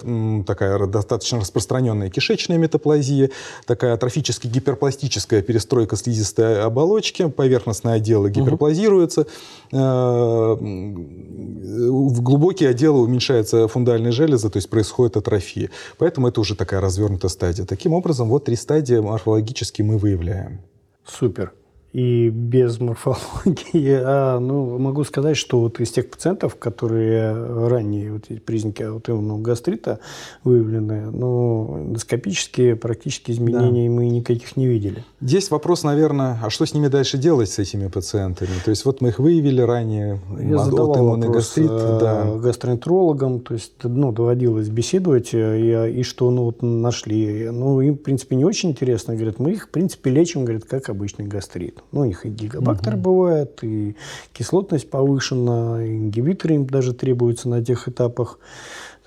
такая 0.46 0.88
достаточно 0.88 1.40
распространенная 1.40 2.10
кишечная 2.10 2.58
метаплазия, 2.58 3.30
такая 3.66 3.94
атрофически 3.94 4.48
гиперпластическая 4.48 5.42
перестройка 5.42 5.96
слизистой 5.96 6.64
оболочки, 6.64 7.30
поверхностные 7.30 7.96
отделы 7.96 8.30
гиперплазируются, 8.32 9.26
а, 9.74 10.56
в 10.56 12.22
глубокие 12.22 12.70
отделы 12.70 13.02
уменьшаются 13.02 13.68
фундальные 13.68 14.12
железы, 14.12 14.50
то 14.50 14.58
есть 14.58 14.70
происходит 14.70 15.18
атрофия. 15.18 15.70
Поэтому 15.98 16.28
это 16.32 16.42
уже 16.42 16.56
такая 16.56 16.82
развернутая 16.82 17.30
стадия. 17.30 17.66
Таким 17.66 17.94
образом, 17.94 18.30
вот 18.30 18.46
три 18.46 18.56
стадии 18.56 18.96
морфологически 18.96 19.82
мы 19.82 19.98
выявляем. 19.98 20.62
Супер 21.06 21.54
и 21.94 22.30
без 22.30 22.80
морфологии. 22.80 24.02
А, 24.14 24.40
ну, 24.40 24.78
могу 24.78 25.04
сказать, 25.04 25.38
что 25.38 25.60
вот 25.60 25.80
из 25.80 25.92
тех 25.92 26.10
пациентов, 26.10 26.56
которые 26.56 27.68
ранее 27.68 28.14
вот 28.14 28.26
эти 28.30 28.40
признаки 28.40 28.84
аутоиммунного 28.84 29.42
гастрита 29.42 30.00
выявлены, 30.44 31.12
ну, 31.12 31.86
эндоскопически 31.88 32.74
практически 32.74 33.32
изменений 33.32 33.88
да. 33.88 33.94
мы 33.94 34.10
никаких 34.10 34.58
не 34.58 34.68
видели. 34.68 35.04
Здесь 35.20 35.52
вопрос, 35.52 35.84
наверное, 35.84 36.40
а 36.42 36.50
что 36.50 36.66
с 36.66 36.74
ними 36.74 36.88
дальше 36.88 37.18
делать, 37.18 37.50
с 37.50 37.60
этими 37.60 37.88
пациентами? 37.88 38.52
То 38.64 38.72
есть 38.72 38.86
вот 38.86 39.02
мы 39.02 39.10
их 39.10 39.20
выявили 39.20 39.62
ранее, 39.62 40.20
Я 40.40 40.58
задавал 40.60 40.94
вопрос 40.94 41.36
гастрит, 41.36 41.70
э, 41.72 41.98
да. 42.00 42.26
гастроэнтерологам, 42.38 43.42
то 43.42 43.54
есть 43.54 43.74
ну, 43.84 44.12
доводилось 44.12 44.70
беседовать, 44.70 45.34
э, 45.34 45.88
и, 45.88 46.00
и 46.00 46.04
что 46.04 46.30
ну, 46.32 46.46
вот 46.46 46.62
нашли. 46.62 47.50
Ну, 47.52 47.82
им, 47.82 47.96
в 47.96 48.02
принципе, 48.02 48.36
не 48.36 48.46
очень 48.46 48.72
интересно. 48.72 49.16
Говорят, 49.16 49.40
мы 49.40 49.52
их, 49.52 49.66
в 49.66 49.70
принципе, 49.70 50.10
лечим, 50.10 50.44
говорят, 50.46 50.66
как 50.66 50.90
обычный 50.90 51.26
гастрит. 51.26 51.81
Ну, 51.92 52.02
у 52.02 52.06
них 52.06 52.26
и 52.26 52.30
гигабактер 52.30 52.94
угу. 52.94 53.02
бывает, 53.02 53.60
и 53.64 53.96
кислотность 54.34 54.90
повышена, 54.90 55.84
и 55.84 55.98
ингибиторы 55.98 56.56
им 56.56 56.66
даже 56.66 56.94
требуются 56.94 57.50
на 57.50 57.64
тех 57.64 57.88
этапах. 57.88 58.40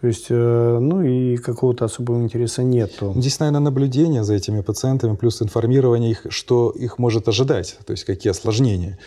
То 0.00 0.08
есть, 0.08 0.26
э, 0.28 0.78
ну 0.80 1.02
и 1.02 1.38
какого-то 1.38 1.86
особого 1.86 2.20
интереса 2.20 2.62
нету. 2.62 3.14
Здесь, 3.16 3.40
наверное, 3.40 3.60
наблюдение 3.60 4.22
за 4.22 4.34
этими 4.34 4.60
пациентами, 4.60 5.16
плюс 5.16 5.40
информирование 5.40 6.10
их, 6.10 6.26
что 6.28 6.70
их 6.70 6.98
может 6.98 7.26
ожидать, 7.28 7.78
то 7.86 7.92
есть 7.92 8.04
какие 8.04 8.30
осложнения. 8.30 8.98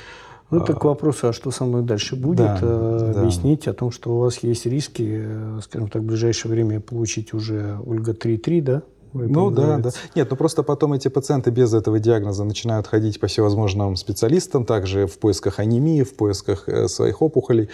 Ну, 0.49 0.61
это 0.61 0.73
к 0.73 0.85
вопросу, 0.85 1.27
а 1.27 1.33
что 1.33 1.51
со 1.51 1.65
мной 1.65 1.83
дальше 1.83 2.15
будет, 2.15 2.37
да, 2.39 2.59
э, 2.61 3.13
объяснить 3.17 3.65
да. 3.65 3.71
о 3.71 3.73
том, 3.73 3.91
что 3.91 4.15
у 4.15 4.19
вас 4.19 4.37
есть 4.39 4.65
риски, 4.65 5.21
э, 5.23 5.59
скажем 5.61 5.89
так, 5.89 6.01
в 6.01 6.05
ближайшее 6.05 6.51
время 6.51 6.79
получить 6.79 7.33
уже 7.33 7.77
Ольга-3.3, 7.85 8.61
да? 8.61 8.81
Ну 9.13 9.51
да, 9.51 9.77
да. 9.77 9.89
Нет, 10.15 10.29
ну 10.29 10.35
просто 10.35 10.63
потом 10.63 10.93
эти 10.93 11.07
пациенты 11.07 11.51
без 11.51 11.73
этого 11.73 11.99
диагноза 11.99 12.43
начинают 12.43 12.87
ходить 12.87 13.19
по 13.19 13.27
всевозможным 13.27 13.95
специалистам, 13.95 14.65
также 14.65 15.07
в 15.07 15.17
поисках 15.17 15.59
анемии, 15.59 16.03
в 16.03 16.15
поисках 16.15 16.67
э, 16.67 16.87
своих 16.87 17.21
опухолей, 17.21 17.69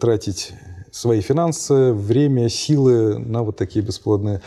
тратить 0.00 0.52
свои 0.90 1.20
финансы, 1.20 1.92
время, 1.92 2.48
силы 2.48 3.18
на 3.18 3.42
вот 3.42 3.56
такие 3.56 3.84
бесплодные 3.84 4.40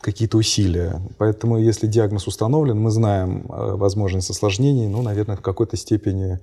какие-то 0.00 0.38
усилия. 0.38 1.00
Поэтому, 1.18 1.58
если 1.58 1.86
диагноз 1.86 2.26
установлен, 2.26 2.78
мы 2.78 2.90
знаем 2.90 3.46
э, 3.48 3.74
возможность 3.74 4.30
осложнений, 4.30 4.88
ну, 4.88 5.02
наверное, 5.02 5.36
в 5.36 5.42
какой-то 5.42 5.76
степени 5.76 6.40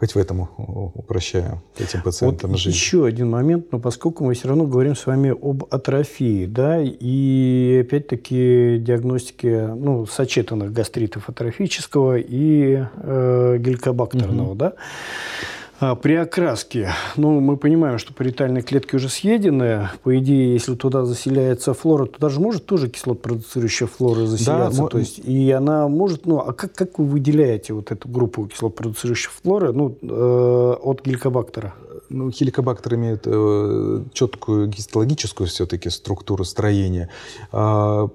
хоть 0.00 0.14
в 0.14 0.18
этом 0.18 0.48
упрощаю 0.94 1.62
этим 1.78 2.00
пациентам 2.00 2.50
вот 2.50 2.58
жизнь. 2.58 2.74
Еще 2.74 3.04
один 3.04 3.28
момент, 3.28 3.70
но 3.70 3.78
поскольку 3.78 4.24
мы 4.24 4.32
все 4.32 4.48
равно 4.48 4.64
говорим 4.64 4.96
с 4.96 5.04
вами 5.04 5.28
об 5.30 5.64
атрофии, 5.70 6.46
да, 6.46 6.80
и 6.80 7.84
опять-таки 7.86 8.78
диагностике 8.80 9.66
ну, 9.66 10.06
сочетанных 10.06 10.72
гастритов 10.72 11.28
атрофического 11.28 12.16
и 12.16 12.82
э, 12.96 13.56
гелькобактерного, 13.60 14.48
угу. 14.48 14.54
да, 14.54 14.72
при 16.02 16.14
окраске, 16.14 16.92
ну, 17.16 17.40
мы 17.40 17.56
понимаем, 17.56 17.98
что 17.98 18.12
париетальные 18.12 18.62
клетки 18.62 18.96
уже 18.96 19.08
съедены. 19.08 19.88
По 20.02 20.18
идее, 20.18 20.52
если 20.52 20.74
туда 20.74 21.04
заселяется 21.04 21.72
флора, 21.74 22.06
туда 22.06 22.28
же 22.28 22.40
может 22.40 22.66
тоже 22.66 22.88
кислотпродуцирующая 22.88 23.88
флора 23.88 24.26
заселяться. 24.26 24.82
Да, 24.82 24.88
то 24.88 24.98
есть, 24.98 25.18
и 25.18 25.50
она 25.50 25.88
может... 25.88 26.26
Ну, 26.26 26.38
а 26.38 26.52
как, 26.52 26.72
как 26.74 26.98
вы 26.98 27.06
выделяете 27.06 27.72
вот 27.72 27.92
эту 27.92 28.08
группу 28.08 28.46
кислотпродуцирующей 28.46 29.30
флоры 29.30 29.72
ну, 29.72 29.96
э, 30.02 30.74
от 30.82 31.02
геликобактера? 31.02 31.74
Ну, 32.10 32.30
хеликобактер 32.30 32.94
имеет 32.96 33.22
э, 33.26 34.04
четкую 34.12 34.68
гистологическую 34.68 35.46
все-таки 35.46 35.88
структуру 35.88 36.44
строения. 36.44 37.08
Э, 37.52 38.08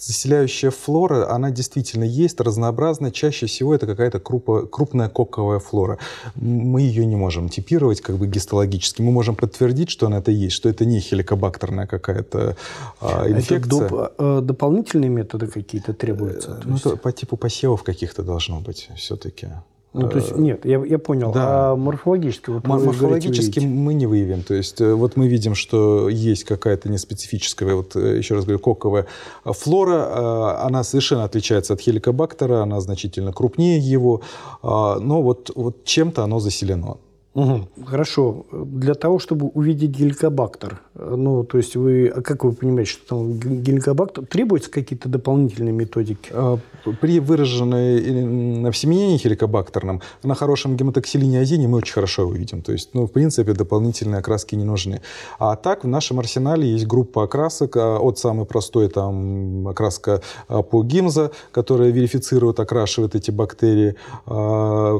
заселяющая 0.00 0.70
флора, 0.70 1.30
она 1.30 1.50
действительно 1.50 2.04
есть, 2.04 2.40
разнообразная. 2.40 3.10
Чаще 3.10 3.46
всего 3.46 3.74
это 3.74 3.86
какая-то 3.86 4.18
крупная 4.18 5.08
коковая 5.08 5.58
флора. 5.58 5.98
Мы 6.34 6.82
ее 6.82 7.04
не 7.06 7.16
можем 7.16 7.48
типировать 7.48 8.00
как 8.00 8.16
бы 8.16 8.26
гистологически. 8.26 9.02
Мы 9.02 9.12
можем 9.12 9.36
подтвердить, 9.36 9.90
что 9.90 10.06
она 10.06 10.18
это 10.18 10.30
есть, 10.30 10.56
что 10.56 10.68
это 10.68 10.84
не 10.84 11.00
хеликобактерная 11.00 11.86
какая-то 11.86 12.56
а, 13.00 13.28
инфекция. 13.28 13.58
Это 13.58 13.68
доп, 13.68 14.12
а, 14.18 14.40
дополнительные 14.40 15.10
методы 15.10 15.46
какие-то 15.46 15.92
требуются? 15.92 16.60
Ну, 16.64 16.74
есть... 16.74 17.00
по 17.00 17.12
типу 17.12 17.36
посевов 17.36 17.82
каких-то 17.82 18.22
должно 18.22 18.60
быть 18.60 18.88
все-таки. 18.96 19.48
Ну, 19.92 20.08
то 20.08 20.18
есть, 20.18 20.36
нет, 20.36 20.64
я, 20.64 20.84
я 20.84 20.98
понял. 20.98 21.32
Да. 21.32 21.72
А 21.72 21.76
морфологически? 21.76 22.50
Вот 22.50 22.66
морфологически 22.66 23.58
мы 23.58 23.92
не 23.94 24.06
выявим. 24.06 24.42
То 24.42 24.54
есть, 24.54 24.80
э, 24.80 24.94
вот 24.94 25.16
мы 25.16 25.26
видим, 25.26 25.54
что 25.54 26.08
есть 26.08 26.44
какая-то 26.44 26.88
неспецифическая, 26.88 27.74
вот 27.74 27.96
э, 27.96 28.18
еще 28.18 28.36
раз 28.36 28.44
говорю, 28.44 28.60
коковая 28.60 29.06
флора. 29.44 30.64
Она 30.64 30.84
совершенно 30.84 31.24
отличается 31.24 31.74
от 31.74 31.80
хеликобактера, 31.80 32.62
она 32.62 32.80
значительно 32.80 33.32
крупнее 33.32 33.78
его. 33.78 34.20
Но 34.62 35.22
вот, 35.22 35.50
вот 35.54 35.84
чем-то 35.84 36.22
оно 36.22 36.38
заселено. 36.38 36.98
Угу. 37.34 37.68
Хорошо. 37.86 38.46
Для 38.52 38.94
того, 38.94 39.18
чтобы 39.18 39.46
увидеть 39.46 39.90
геликобактер, 39.90 40.80
ну, 40.94 41.44
то 41.44 41.58
есть 41.58 41.76
вы, 41.76 42.08
а 42.08 42.22
как 42.22 42.44
вы 42.44 42.52
понимаете, 42.52 42.90
что 42.90 43.06
там 43.06 43.38
геликобактер, 43.38 44.26
требуются 44.26 44.70
какие-то 44.70 45.08
дополнительные 45.08 45.72
методики? 45.72 46.30
А, 46.32 46.58
при 47.00 47.20
выраженной 47.20 48.70
всеменении 48.72 49.16
хеликобактерном 49.18 50.02
на 50.24 50.34
хорошем 50.34 50.76
гематоксилине 50.76 51.40
азине 51.40 51.68
мы 51.68 51.78
очень 51.78 51.94
хорошо 51.94 52.26
увидим. 52.26 52.62
То 52.62 52.72
есть, 52.72 52.90
ну, 52.94 53.06
в 53.06 53.12
принципе, 53.12 53.52
дополнительные 53.52 54.18
окраски 54.18 54.56
не 54.56 54.64
нужны. 54.64 55.00
А 55.38 55.54
так 55.54 55.84
в 55.84 55.88
нашем 55.88 56.18
арсенале 56.18 56.68
есть 56.72 56.86
группа 56.86 57.24
окрасок, 57.24 57.76
а, 57.76 57.98
от 57.98 58.18
самой 58.18 58.44
простой 58.44 58.88
там 58.88 59.68
окраска 59.68 60.20
по 60.48 60.82
гимза, 60.82 61.30
которая 61.52 61.90
верифицирует, 61.90 62.58
окрашивает 62.58 63.14
эти 63.14 63.30
бактерии, 63.30 63.94
Э, 64.26 64.98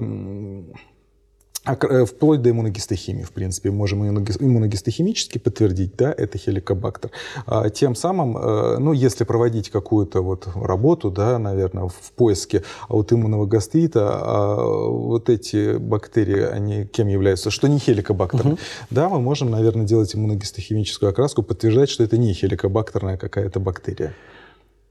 вплоть 1.64 2.40
до 2.40 2.50
иммуногистохимии, 2.50 3.22
в 3.22 3.32
принципе, 3.32 3.70
можем 3.70 4.06
иммуногистохимически 4.08 5.38
подтвердить, 5.38 5.94
да, 5.96 6.12
это 6.16 6.38
хеликобактер. 6.38 7.10
А 7.46 7.68
тем 7.68 7.94
самым, 7.94 8.36
э, 8.36 8.78
ну, 8.78 8.92
если 8.92 9.24
проводить 9.24 9.68
какую-то 9.68 10.22
вот 10.22 10.48
работу, 10.54 11.10
да, 11.10 11.38
наверное, 11.38 11.88
в 11.88 12.12
поиске 12.16 12.62
аутоиммунного 12.88 13.46
гастрита, 13.46 14.08
а 14.10 14.88
вот 14.88 15.28
эти 15.28 15.76
бактерии, 15.76 16.42
они 16.42 16.86
кем 16.86 17.08
являются? 17.08 17.50
Что 17.50 17.68
не 17.68 17.78
хеликобактерные. 17.78 18.54
Угу. 18.54 18.60
Да, 18.90 19.08
мы 19.08 19.20
можем, 19.20 19.50
наверное, 19.50 19.84
делать 19.84 20.14
иммуногистохимическую 20.14 21.10
окраску, 21.10 21.42
подтверждать, 21.42 21.90
что 21.90 22.04
это 22.04 22.16
не 22.16 22.32
хеликобактерная 22.32 23.18
какая-то 23.18 23.60
бактерия. 23.60 24.14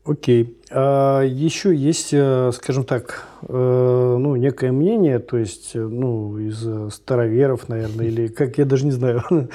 Окей. 0.05 0.55
А 0.71 1.23
еще 1.23 1.75
есть, 1.75 2.09
э, 2.13 2.51
скажем 2.53 2.83
так, 2.83 3.27
э, 3.47 4.17
ну, 4.19 4.35
некое 4.35 4.71
мнение, 4.71 5.19
то 5.19 5.37
есть, 5.37 5.71
э, 5.73 5.79
ну, 5.79 6.37
из 6.37 6.93
староверов, 6.93 7.69
наверное, 7.69 8.07
или 8.07 8.27
как, 8.27 8.57
я 8.57 8.65
даже 8.65 8.85
не 8.85 8.91
знаю, 8.91 9.23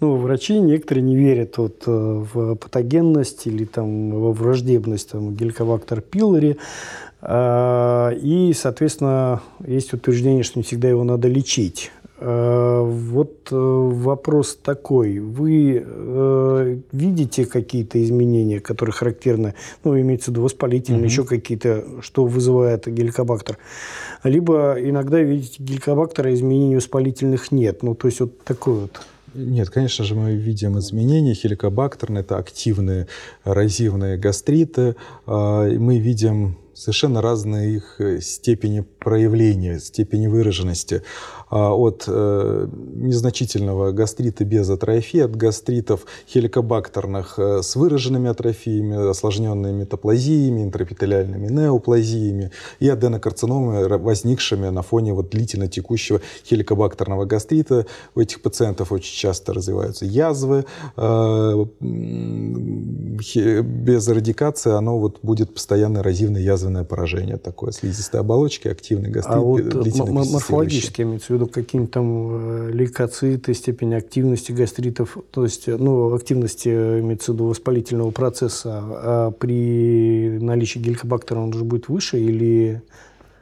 ну, 0.00 0.16
врачи 0.16 0.58
некоторые 0.58 1.02
не 1.02 1.16
верят 1.16 1.58
вот 1.58 1.86
в 1.86 2.54
патогенность 2.56 3.46
или 3.46 3.64
там 3.64 4.10
во 4.10 4.32
враждебность 4.32 5.10
там, 5.10 5.34
геликобактер 5.34 6.00
пилори. 6.00 6.56
А, 7.22 8.10
и, 8.10 8.52
соответственно, 8.54 9.42
есть 9.66 9.92
утверждение, 9.92 10.42
что 10.42 10.58
не 10.58 10.62
всегда 10.62 10.88
его 10.88 11.04
надо 11.04 11.28
лечить. 11.28 11.92
Э, 12.20 12.82
вот 12.84 13.48
э, 13.50 13.56
вопрос 13.56 14.58
такой. 14.62 15.20
Вы 15.20 15.82
э, 15.82 16.78
видите 16.92 17.46
какие-то 17.46 18.02
изменения, 18.04 18.60
которые 18.60 18.92
характерны, 18.92 19.54
ну, 19.84 19.98
имеется 19.98 20.30
в 20.30 20.34
виду 20.34 20.42
воспалительные, 20.42 21.00
угу. 21.00 21.08
еще 21.08 21.24
какие-то, 21.24 22.02
что 22.02 22.26
вызывает 22.26 22.86
геликобактер? 22.86 23.56
Либо 24.22 24.76
иногда 24.78 25.20
видите 25.20 25.62
геликобактера, 25.62 26.28
а 26.28 26.34
изменений 26.34 26.76
воспалительных 26.76 27.52
нет. 27.52 27.82
Ну, 27.82 27.94
то 27.94 28.08
есть 28.08 28.20
вот 28.20 28.44
такой 28.44 28.80
вот. 28.80 29.00
Нет, 29.32 29.70
конечно 29.70 30.04
же, 30.04 30.14
мы 30.14 30.34
видим 30.34 30.78
изменения 30.78 31.34
хеликобактерные, 31.34 32.20
это 32.20 32.36
активные 32.36 33.06
эрозивные 33.44 34.18
гастриты. 34.18 34.96
Мы 35.26 35.98
видим 36.00 36.56
совершенно 36.74 37.22
разные 37.22 37.76
их 37.76 38.00
степени 38.20 38.84
проявления, 39.00 39.80
степени 39.80 40.28
выраженности. 40.28 41.02
А, 41.50 41.74
от 41.74 42.04
э, 42.06 42.68
незначительного 42.94 43.90
гастрита 43.90 44.44
без 44.44 44.70
атрофии, 44.70 45.18
от 45.18 45.34
гастритов 45.34 46.06
хеликобактерных 46.28 47.38
э, 47.38 47.62
с 47.62 47.74
выраженными 47.74 48.30
атрофиями, 48.30 49.10
осложненными 49.10 49.80
метаплазиями, 49.80 50.62
интрапителиальными 50.62 51.48
неоплазиями 51.48 52.52
и 52.78 52.88
аденокарциномами, 52.88 53.84
возникшими 53.96 54.68
на 54.68 54.82
фоне 54.82 55.12
вот 55.12 55.30
длительно 55.30 55.66
текущего 55.66 56.20
хеликобактерного 56.46 57.24
гастрита. 57.24 57.86
У 58.14 58.20
этих 58.20 58.42
пациентов 58.42 58.92
очень 58.92 59.16
часто 59.16 59.52
развиваются 59.52 60.04
язвы. 60.04 60.66
Э, 60.96 61.64
без 63.62 64.08
радикации 64.08 64.72
оно 64.72 65.00
вот 65.00 65.18
будет 65.22 65.52
постоянно 65.54 65.98
эрозивное 65.98 66.42
язвенное 66.42 66.84
поражение 66.84 67.38
такое, 67.38 67.72
слизистой 67.72 68.20
оболочки, 68.20 68.68
активное 68.68 68.89
активный 68.90 69.10
гастрит. 69.10 69.36
А 69.36 69.40
вот 69.40 70.32
морфологически 70.32 71.02
имеется 71.02 71.28
в 71.28 71.30
виду 71.30 71.46
какие-нибудь 71.46 71.92
там 71.92 72.68
э, 72.68 72.70
лейкоциты, 72.72 73.54
степень 73.54 73.94
активности 73.94 74.52
гастритов, 74.52 75.16
то 75.30 75.44
есть 75.44 75.66
ну, 75.66 76.14
активности 76.14 76.68
имеется 76.68 77.32
в 77.32 77.34
виду 77.34 77.46
воспалительного 77.46 78.10
процесса, 78.10 78.82
а 78.82 79.30
при 79.30 80.38
наличии 80.40 80.78
геликобактера 80.78 81.38
он 81.38 81.52
же 81.52 81.64
будет 81.64 81.88
выше 81.88 82.18
или... 82.18 82.82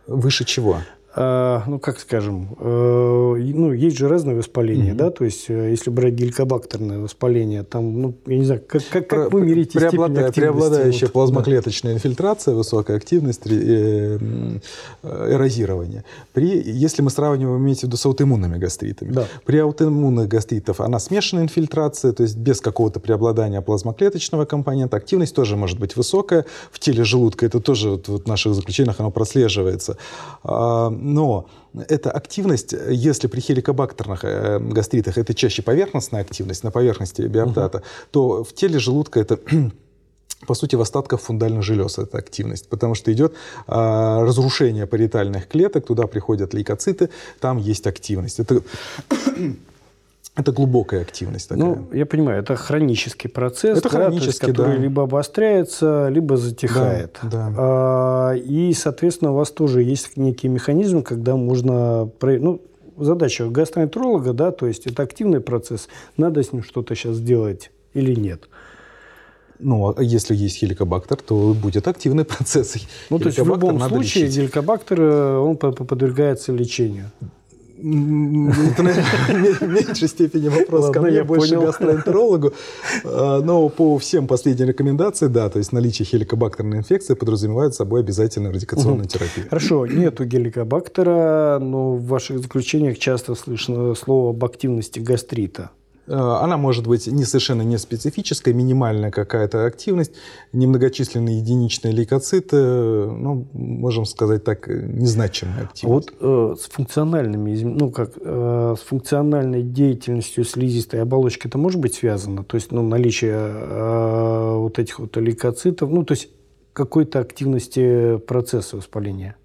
Выше 0.06 0.44
чего? 0.44 0.78
А, 1.14 1.62
ну, 1.66 1.78
как 1.78 1.98
скажем, 2.00 2.50
э, 2.60 3.34
ну, 3.54 3.72
есть 3.72 3.96
же 3.96 4.08
разные 4.08 4.36
воспаления, 4.36 4.90
угу. 4.90 4.98
да, 4.98 5.10
то 5.10 5.24
есть, 5.24 5.46
э, 5.48 5.70
если 5.70 5.88
брать 5.88 6.12
геликобактерное 6.12 6.98
воспаление, 6.98 7.62
там, 7.62 8.02
ну, 8.02 8.14
я 8.26 8.38
не 8.38 8.44
знаю, 8.44 8.62
как, 8.68 8.82
как, 8.90 9.08
как 9.08 9.32
вы 9.32 9.40
мерите 9.40 9.78
Преоблада... 9.78 10.14
степень? 10.24 10.42
Преобладающая 10.42 11.06
вот, 11.06 11.12
плазмоклеточная 11.14 11.92
да. 11.92 11.96
инфильтрация, 11.96 12.54
высокая 12.54 12.98
активность, 12.98 13.40
э, 13.46 14.18
эрозирование. 15.02 16.04
При, 16.34 16.60
если 16.62 17.00
мы 17.00 17.08
сравниваем, 17.08 17.58
имеете 17.58 17.80
в 17.80 17.84
виду, 17.84 17.96
с 17.96 18.04
аутоиммунными 18.04 18.58
гастритами, 18.58 19.12
да. 19.12 19.24
при 19.46 19.58
аутоиммунных 19.58 20.28
гастритах 20.28 20.78
она 20.80 20.98
смешанная 20.98 21.44
инфильтрация, 21.44 22.12
то 22.12 22.22
есть 22.22 22.36
без 22.36 22.60
какого-то 22.60 23.00
преобладания 23.00 23.62
плазмоклеточного 23.62 24.44
компонента, 24.44 24.98
активность 24.98 25.34
тоже 25.34 25.56
может 25.56 25.78
быть 25.78 25.96
высокая, 25.96 26.44
в 26.70 26.78
теле 26.78 27.02
желудка 27.04 27.46
это 27.46 27.60
тоже 27.60 27.90
вот, 27.90 28.08
вот 28.08 28.24
в 28.24 28.28
наших 28.28 28.54
заключениях 28.54 29.00
оно 29.00 29.10
прослеживается 29.10 29.96
а, 30.44 30.90
но 30.98 31.48
эта 31.88 32.10
активность, 32.10 32.74
если 32.90 33.28
при 33.28 33.40
хеликобактерных 33.40 34.24
э, 34.24 34.58
гастритах 34.58 35.18
это 35.18 35.34
чаще 35.34 35.62
поверхностная 35.62 36.20
активность 36.20 36.64
на 36.64 36.70
поверхности 36.70 37.22
биоптата, 37.22 37.78
угу. 37.78 37.84
то 38.10 38.44
в 38.44 38.52
теле 38.52 38.78
желудка 38.78 39.20
это 39.20 39.38
по 40.46 40.54
сути, 40.54 40.76
в 40.76 40.80
остатках 40.80 41.20
фундальных 41.20 41.62
желез 41.62 41.98
эта 41.98 42.18
активность, 42.18 42.68
потому 42.68 42.94
что 42.94 43.12
идет 43.12 43.34
а, 43.66 44.22
разрушение 44.22 44.86
париетальных 44.86 45.48
клеток, 45.48 45.86
туда 45.86 46.06
приходят 46.06 46.54
лейкоциты, 46.54 47.10
там 47.40 47.58
есть 47.58 47.86
активность. 47.86 48.38
Это 48.38 48.62
это 50.38 50.52
глубокая 50.52 51.02
активность 51.02 51.48
такая. 51.48 51.64
Ну, 51.64 51.88
я 51.92 52.06
понимаю, 52.06 52.40
это 52.40 52.54
хронический 52.54 53.28
процесс, 53.28 53.78
это 53.78 53.90
да, 53.90 53.96
хронический, 53.96 54.26
есть, 54.26 54.38
который 54.38 54.76
да. 54.76 54.82
либо 54.82 55.02
обостряется, 55.02 56.08
либо 56.08 56.36
затихает. 56.36 57.18
Да, 57.24 57.28
да. 57.50 57.54
А, 57.58 58.32
и, 58.34 58.72
соответственно, 58.72 59.32
у 59.32 59.34
вас 59.34 59.50
тоже 59.50 59.82
есть 59.82 60.16
некий 60.16 60.46
механизм, 60.46 61.02
когда 61.02 61.34
можно... 61.34 62.08
Ну, 62.22 62.62
задача 62.96 63.48
гастроэнтеролога, 63.48 64.32
да, 64.32 64.52
то 64.52 64.66
есть 64.66 64.86
это 64.86 65.02
активный 65.02 65.40
процесс, 65.40 65.88
надо 66.16 66.42
с 66.42 66.52
ним 66.52 66.62
что-то 66.62 66.94
сейчас 66.94 67.16
сделать 67.16 67.72
или 67.94 68.14
нет. 68.14 68.48
Ну, 69.58 69.92
а 69.96 70.00
если 70.00 70.36
есть 70.36 70.58
хеликобактер, 70.58 71.16
то 71.16 71.52
будет 71.60 71.88
активный 71.88 72.24
процесс. 72.36 72.76
Ну, 73.10 73.18
то 73.18 73.26
есть 73.26 73.40
в 73.40 73.46
любом 73.46 73.80
случае 73.80 74.24
лечить. 74.24 74.36
геликобактер, 74.36 75.00
э, 75.00 75.36
он 75.38 75.56
подвергается 75.56 76.52
лечению. 76.52 77.10
Это, 77.78 78.82
наверное, 78.82 79.52
в 79.54 79.62
меньшей 79.62 80.08
степени 80.08 80.48
вопрос 80.48 80.86
Ладно, 80.86 81.00
ко 81.00 81.06
мне, 81.06 81.22
больше 81.22 81.54
понял. 81.54 81.66
гастроэнтерологу. 81.66 82.52
А, 83.04 83.40
но 83.40 83.68
по 83.68 83.98
всем 83.98 84.26
последним 84.26 84.68
рекомендациям, 84.68 85.32
да, 85.32 85.48
то 85.48 85.58
есть 85.58 85.72
наличие 85.72 86.06
хеликобактерной 86.06 86.78
инфекции 86.78 87.14
подразумевает 87.14 87.74
собой 87.74 88.00
обязательную 88.00 88.52
радикационную 88.52 89.02
угу. 89.02 89.08
терапию. 89.08 89.46
Хорошо, 89.48 89.86
нету 89.86 90.24
геликобактера, 90.24 91.58
но 91.60 91.92
в 91.92 92.06
ваших 92.06 92.40
заключениях 92.40 92.98
часто 92.98 93.34
слышно 93.34 93.94
слово 93.94 94.30
об 94.30 94.44
активности 94.44 94.98
гастрита. 94.98 95.70
Э, 96.08 96.38
она 96.42 96.56
может 96.56 96.86
быть 96.86 97.06
не 97.06 97.24
совершенно 97.24 97.62
не 97.62 97.78
специфическая, 97.78 98.54
минимальная 98.54 99.10
какая-то 99.10 99.66
активность, 99.66 100.12
немногочисленные 100.52 101.38
единичные 101.38 101.92
лейкоциты, 101.92 102.56
ну, 102.56 103.46
можем 103.52 104.04
сказать 104.04 104.44
так, 104.44 104.68
незначимая 104.68 105.64
активность. 105.64 106.10
Вот 106.10 106.14
э, 106.20 106.56
с 106.58 106.68
функциональными, 106.68 107.56
ну, 107.62 107.90
как, 107.90 108.12
э, 108.20 108.74
с 108.78 108.82
функциональной 108.82 109.62
деятельностью 109.62 110.44
слизистой 110.44 111.02
оболочки 111.02 111.46
это 111.46 111.58
может 111.58 111.80
быть 111.80 111.94
связано? 111.94 112.44
То 112.44 112.56
есть, 112.56 112.72
ну, 112.72 112.82
наличие 112.82 113.36
э, 113.36 114.56
вот 114.56 114.78
этих 114.78 114.98
вот 114.98 115.16
лейкоцитов, 115.16 115.90
ну, 115.90 116.04
то 116.04 116.12
есть 116.12 116.28
какой-то 116.72 117.20
активности 117.20 118.18
процесса 118.18 118.76
воспаления? 118.76 119.36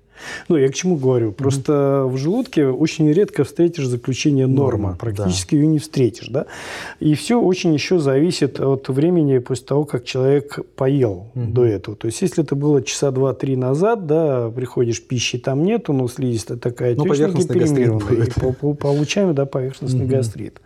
Ну, 0.47 0.57
я 0.57 0.69
к 0.69 0.73
чему 0.73 0.95
говорю? 0.97 1.31
Просто 1.31 1.71
mm-hmm. 1.71 2.07
в 2.09 2.17
желудке 2.17 2.67
очень 2.67 3.11
редко 3.11 3.43
встретишь 3.43 3.87
заключение 3.87 4.47
норма. 4.47 4.63
норма 4.63 4.97
Практически 4.99 5.55
да. 5.55 5.61
ее 5.61 5.67
не 5.67 5.79
встретишь. 5.79 6.27
Да? 6.27 6.45
И 6.99 7.15
все 7.15 7.41
очень 7.41 7.73
еще 7.73 7.99
зависит 7.99 8.59
от 8.59 8.89
времени 8.89 9.39
после 9.39 9.65
того, 9.65 9.85
как 9.85 10.05
человек 10.05 10.59
поел 10.75 11.27
mm-hmm. 11.35 11.51
до 11.51 11.65
этого. 11.65 11.97
То 11.97 12.07
есть, 12.07 12.21
если 12.21 12.43
это 12.43 12.55
было 12.55 12.81
часа 12.81 13.11
два-три 13.11 13.55
назад, 13.55 14.05
да, 14.05 14.49
приходишь, 14.49 15.03
пищи 15.03 15.37
там 15.37 15.63
нету, 15.63 15.93
но 15.93 16.07
слизистая 16.07 16.57
такая, 16.57 16.95
ну, 16.95 17.05
поверхностный 17.05 17.59
гастрит 17.59 17.93
будет. 17.93 18.37
И 18.37 18.73
получаем 18.73 19.33
да, 19.33 19.45
поверхностный 19.45 20.05
mm-hmm. 20.05 20.07
гастрит. 20.07 20.61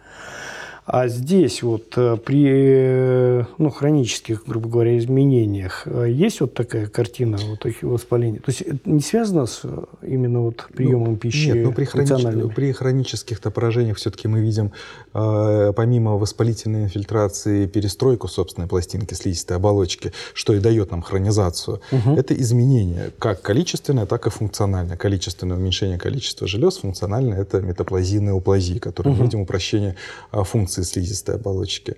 А 0.87 1.09
здесь 1.09 1.63
вот 1.63 1.97
э, 1.97 2.15
при 2.15 2.45
э, 2.47 3.43
ну, 3.57 3.69
хронических, 3.69 4.45
грубо 4.47 4.69
говоря, 4.69 4.97
изменениях 4.97 5.83
э, 5.85 6.07
есть 6.09 6.39
вот 6.39 6.53
такая 6.53 6.87
картина 6.87 7.37
вот 7.45 7.59
таких 7.59 7.83
воспалений? 7.83 8.39
То 8.39 8.51
есть 8.51 8.61
это 8.61 8.89
не 8.89 9.01
связано 9.01 9.47
с 9.47 9.63
именно 10.01 10.39
вот 10.39 10.65
приемом 10.73 11.11
ну, 11.11 11.17
пищи 11.17 11.49
Нет, 11.49 11.65
но 11.65 11.71
при, 11.73 11.83
хронич... 11.83 12.55
при 12.55 12.71
хронических-то 12.71 13.51
поражениях 13.51 13.97
все-таки 13.97 14.29
мы 14.29 14.39
видим 14.39 14.71
э, 15.13 15.73
помимо 15.75 16.11
воспалительной 16.11 16.83
инфильтрации 16.83 17.67
перестройку 17.67 18.29
собственной 18.29 18.69
пластинки 18.69 19.13
слизистой 19.13 19.57
оболочки, 19.57 20.13
что 20.33 20.53
и 20.53 20.59
дает 20.59 20.91
нам 20.91 21.01
хронизацию. 21.01 21.81
Угу. 21.91 22.15
Это 22.15 22.33
изменение 22.33 23.11
как 23.19 23.41
количественное, 23.41 24.05
так 24.05 24.25
и 24.25 24.29
функциональное. 24.29 24.95
Количественное 24.95 25.57
уменьшение 25.57 25.97
количества 25.97 26.47
желез, 26.47 26.77
функциональное 26.77 27.41
это 27.41 27.59
метаплазия, 27.59 28.21
неоплазия, 28.21 28.79
которое 28.79 29.09
угу. 29.09 29.19
мы 29.19 29.25
видим 29.25 29.41
упрощение 29.41 29.97
э, 30.31 30.43
функции 30.45 30.76
функции 30.77 30.83
слизистой 30.83 31.35
оболочки. 31.35 31.95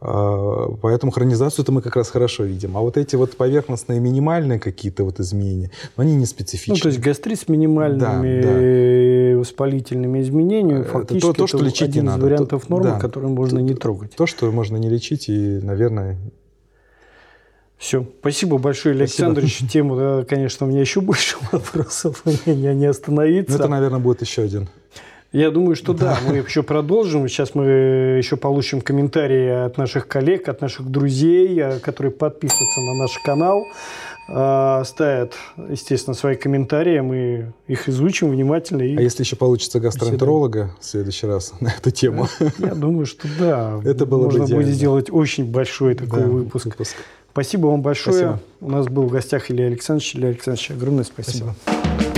А, 0.00 0.68
поэтому 0.82 1.12
хронизацию-то 1.12 1.72
мы 1.72 1.80
как 1.80 1.96
раз 1.96 2.10
хорошо 2.10 2.44
видим. 2.44 2.76
А 2.76 2.80
вот 2.80 2.96
эти 2.96 3.16
вот 3.16 3.36
поверхностные 3.36 4.00
минимальные 4.00 4.58
какие-то 4.58 5.04
вот 5.04 5.20
изменения, 5.20 5.70
они 5.96 6.14
не 6.16 6.26
специфичны. 6.26 6.74
Ну, 6.74 6.80
то 6.80 6.88
есть 6.88 7.00
гастрит 7.00 7.40
с 7.40 7.48
минимальными 7.48 8.42
да, 8.42 9.32
да. 9.32 9.38
воспалительными 9.38 10.20
изменениями 10.20 10.82
фактически 10.82 11.30
это, 11.30 11.32
то, 11.32 11.42
то, 11.42 11.46
что 11.46 11.56
это 11.58 11.66
лечить 11.66 11.88
один 11.88 12.02
не 12.02 12.06
надо. 12.08 12.18
из 12.18 12.24
вариантов 12.24 12.68
нормы, 12.68 12.90
да. 12.90 12.98
который 12.98 13.30
можно 13.30 13.60
то, 13.60 13.64
не 13.64 13.74
трогать. 13.74 14.14
То, 14.16 14.26
что 14.26 14.50
можно 14.52 14.76
не 14.76 14.88
лечить 14.88 15.28
и, 15.28 15.60
наверное... 15.62 16.16
Все. 17.76 18.06
Спасибо 18.20 18.58
большое, 18.58 18.94
Александр. 18.94 19.42
Спасибо. 19.42 19.70
Тему, 19.72 20.24
конечно, 20.28 20.66
у 20.66 20.70
меня 20.70 20.80
еще 20.80 21.00
больше 21.00 21.36
вопросов. 21.52 22.22
Меня 22.46 22.72
не 22.72 22.86
остановиться. 22.86 23.52
Ну, 23.52 23.58
это, 23.58 23.68
наверное, 23.68 23.98
будет 23.98 24.22
еще 24.22 24.42
один. 24.42 24.68
Я 25.34 25.50
думаю, 25.50 25.74
что 25.74 25.92
да. 25.94 26.14
да, 26.14 26.18
мы 26.28 26.36
еще 26.36 26.62
продолжим. 26.62 27.26
Сейчас 27.26 27.56
мы 27.56 27.64
еще 27.64 28.36
получим 28.36 28.80
комментарии 28.80 29.66
от 29.66 29.76
наших 29.76 30.06
коллег, 30.06 30.48
от 30.48 30.60
наших 30.60 30.88
друзей, 30.88 31.58
э, 31.58 31.80
которые 31.80 32.12
подписываются 32.12 32.80
на 32.80 32.94
наш 32.94 33.18
канал, 33.18 33.66
э, 34.28 34.82
ставят, 34.86 35.34
естественно, 35.68 36.14
свои 36.14 36.36
комментарии, 36.36 37.00
мы 37.00 37.52
их 37.66 37.88
изучим 37.88 38.30
внимательно. 38.30 38.82
И 38.82 38.96
а 38.96 39.00
если 39.00 39.24
еще 39.24 39.34
получится 39.34 39.80
гастроэнтеролога 39.80 40.70
в 40.80 40.84
следующий 40.84 41.26
раз 41.26 41.52
на 41.60 41.70
эту 41.70 41.90
тему? 41.90 42.28
Я 42.58 42.76
думаю, 42.76 43.04
что 43.04 43.26
да. 43.36 43.80
Это 43.84 44.06
было 44.06 44.26
Можно 44.26 44.46
бы 44.46 44.54
будет 44.54 44.68
сделать 44.68 45.10
очень 45.10 45.50
большой 45.50 45.96
такой 45.96 46.20
да, 46.20 46.26
выпуск. 46.28 46.66
выпуск. 46.66 46.94
Спасибо 47.32 47.66
вам 47.66 47.82
большое. 47.82 48.16
Спасибо. 48.16 48.40
У 48.60 48.70
нас 48.70 48.86
был 48.86 49.08
в 49.08 49.10
гостях 49.10 49.50
Илья 49.50 49.66
Александрович. 49.66 50.14
Илья 50.14 50.28
Александрович, 50.28 50.70
огромное 50.70 51.02
спасибо. 51.02 51.56
спасибо. 51.64 52.13